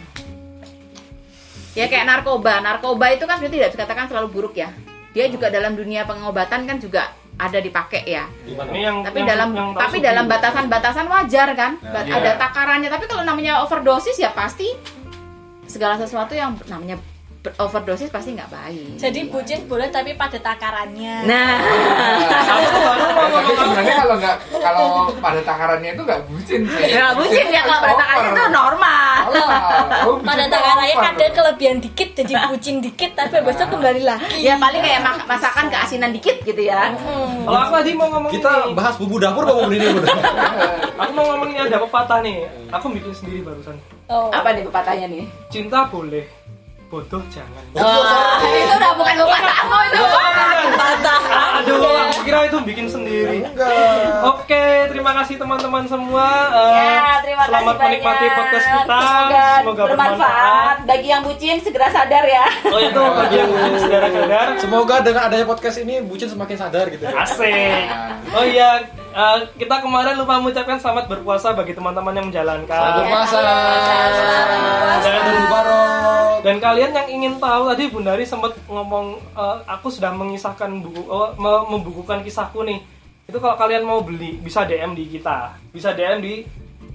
Ya 1.77 1.87
kayak 1.87 2.09
narkoba, 2.09 2.61
narkoba 2.61 3.13
itu 3.13 3.25
kan 3.25 3.37
sebenarnya 3.37 3.55
tidak 3.55 3.69
bisa 3.71 3.77
dikatakan 3.79 4.05
selalu 4.09 4.29
buruk 4.33 4.55
ya. 4.57 4.73
Dia 5.13 5.29
juga 5.29 5.49
dalam 5.49 5.77
dunia 5.77 6.05
pengobatan 6.05 6.65
kan 6.65 6.77
juga 6.77 7.13
ada 7.37 7.61
dipakai 7.61 8.03
ya. 8.09 8.25
Ini 8.49 8.81
yang 8.81 9.05
Tapi 9.05 9.21
yang- 9.21 9.29
dalam 9.29 9.49
yang 9.53 9.69
tapi 9.77 9.97
dalam 10.01 10.25
batasan-batasan 10.25 11.05
wajar 11.05 11.49
kan. 11.53 11.77
Ba- 11.81 12.05
iya. 12.05 12.17
Ada 12.17 12.31
takarannya. 12.41 12.89
Tapi 12.89 13.05
kalau 13.05 13.23
namanya 13.23 13.61
overdosis 13.61 14.17
ya 14.17 14.33
pasti 14.33 14.73
segala 15.67 15.99
sesuatu 15.99 16.33
yang 16.35 16.55
namanya 16.71 16.99
overdosis 17.57 18.11
pasti 18.11 18.35
nggak 18.35 18.51
baik. 18.51 18.99
Jadi 18.99 19.31
bucin 19.31 19.65
boleh 19.71 19.89
tapi 19.89 20.15
pada 20.19 20.39
takarannya. 20.39 21.27
Nah, 21.27 21.55
mau 23.17 23.53
sebenarnya 23.63 23.95
kalau 24.03 24.15
nggak 24.19 24.37
kalau 24.59 24.87
pada 25.19 25.41
takarannya 25.43 25.91
itu 25.95 26.03
nggak 26.03 26.23
bucin 26.27 26.61
sih. 26.67 26.85
ya 26.91 27.15
bucin 27.15 27.47
ya 27.51 27.63
kalau 27.65 27.81
pada 27.83 27.97
takarannya 27.97 28.31
itu 28.33 28.45
normal. 28.51 29.17
Oh, 30.07 30.15
Pada 30.23 30.45
takarannya 30.47 30.97
kadang 30.97 31.33
kelebihan 31.35 31.77
dikit 31.83 32.09
jadi 32.15 32.35
bucin 32.51 32.83
dikit 32.83 33.11
tapi 33.15 33.43
besok 33.43 33.69
kembali 33.75 34.03
lagi. 34.03 34.43
Ya 34.43 34.55
paling 34.59 34.83
kayak 34.83 35.01
masakan 35.27 35.67
keasinan 35.71 36.11
dikit 36.11 36.43
gitu 36.43 36.63
ya. 36.63 36.95
Kalau 37.47 37.59
aku 37.59 37.73
tadi 37.79 37.91
mau 37.95 38.09
ngomong 38.11 38.31
Kita 38.31 38.51
ini, 38.71 38.75
bahas 38.75 38.95
bumbu 38.99 39.17
dapur 39.23 39.43
apa 39.47 39.53
bumbu 39.55 39.73
ini? 39.75 39.87
Aku 41.03 41.11
mau 41.13 41.25
ngomong 41.35 41.49
ini 41.53 41.61
ada 41.61 41.79
pepatah 41.83 42.19
nih. 42.25 42.49
Aku 42.73 42.89
bikin 42.91 43.13
sendiri 43.13 43.45
barusan. 43.45 43.77
Oh. 44.07 44.31
Apa 44.31 44.55
nih 44.55 44.63
pepatahnya 44.67 45.07
nih? 45.11 45.25
Cinta 45.51 45.87
boleh, 45.91 46.25
bodoh 46.97 47.21
jangan. 47.29 47.61
Wah, 47.77 48.41
itu 48.41 48.73
udah 48.73 48.93
bukan 48.97 49.15
pepatahmu 49.21 49.79
itu. 49.85 50.01
Aduh, 51.61 51.81
aku 52.09 52.21
kira 52.25 52.41
itu 52.49 52.59
bikin 52.65 52.87
sendiri. 52.89 53.45
Oke, 54.25 54.89
terima 54.89 55.13
kasih 55.21 55.37
teman-teman 55.37 55.85
semua. 55.85 56.25
Ya, 56.73 57.21
terima 57.21 57.45
selamat 57.45 57.75
kasih 57.77 57.85
menikmati 57.85 58.17
banyak. 58.25 58.37
podcast 58.41 58.67
kita. 58.73 59.01
Semoga, 59.61 59.83
bermanfaat. 59.93 60.77
Bagi 60.89 61.09
yang 61.13 61.21
bucin 61.21 61.61
segera 61.61 61.89
sadar 61.93 62.25
ya. 62.25 62.47
Oh 62.73 62.81
itu 62.81 63.01
bagi 63.01 63.37
yang 63.37 63.49
bucin 63.53 63.73
saudara-saudara. 63.77 64.53
Semoga 64.57 64.95
dengan 65.05 65.23
adanya 65.29 65.45
podcast 65.45 65.77
ini 65.85 66.01
bucin 66.01 66.33
semakin 66.33 66.57
sadar 66.57 66.89
gitu. 66.89 67.05
ya. 67.05 67.13
Asik. 67.13 67.85
Oh 68.33 68.45
iya, 68.45 68.89
eh, 69.13 69.37
kita 69.61 69.85
kemarin 69.85 70.17
lupa 70.17 70.41
mengucapkan 70.41 70.81
selamat 70.81 71.13
berpuasa 71.13 71.53
bagi 71.53 71.77
teman-teman 71.77 72.17
yang 72.17 72.27
menjalankan. 72.33 72.73
Selamat 72.73 72.97
berpuasa. 73.05 73.39
Dan, 75.05 75.21
Mubarak. 75.45 75.96
Dan 76.47 76.63
kalian 76.63 76.95
yang 76.95 77.09
ingin 77.11 77.35
tahu 77.43 77.67
tadi 77.67 77.91
Bundari 77.91 78.23
sempat 78.23 78.55
ngomong 78.71 79.19
eh, 79.35 79.59
aku 79.67 79.91
sudah 79.91 80.15
mengisahkan 80.15 80.71
buku 80.79 81.03
oh, 81.11 81.35
me- 81.35 81.67
membukukan 81.75 82.23
kisahku 82.23 82.63
nih. 82.63 82.79
Itu 83.27 83.43
kalau 83.43 83.59
kalian 83.59 83.83
mau 83.83 83.99
beli 83.99 84.39
bisa 84.39 84.63
DM 84.63 84.95
di 84.95 85.11
kita. 85.11 85.59
Bisa 85.75 85.91
DM 85.91 86.23
di 86.23 86.47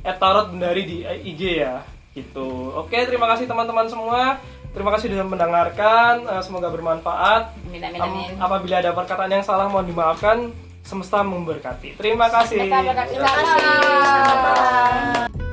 @tarot 0.08 0.56
Bundari 0.56 0.88
di 0.88 1.04
IG 1.04 1.68
ya. 1.68 1.84
Gitu. 2.16 2.48
Oke, 2.72 3.04
terima 3.04 3.28
kasih 3.28 3.44
teman-teman 3.44 3.92
semua. 3.92 4.40
Terima 4.72 4.88
kasih 4.96 5.12
sudah 5.12 5.28
mendengarkan. 5.28 6.24
Eh, 6.24 6.40
semoga 6.40 6.72
bermanfaat. 6.72 7.52
Amin 7.68 7.84
amin 7.84 8.00
Am- 8.00 8.08
amin. 8.08 8.32
apabila 8.40 8.80
ada 8.80 8.96
perkataan 8.96 9.36
yang 9.36 9.44
salah 9.44 9.68
mohon 9.68 9.84
dimaafkan. 9.84 10.48
Semesta 10.82 11.22
memberkati. 11.22 12.00
Terima 12.00 12.32
kasih. 12.32 12.72
Kita 12.72 12.88
berkati 12.88 13.14
Terima 13.20 13.28
kasih. 13.28 13.46
sama. 13.52 15.51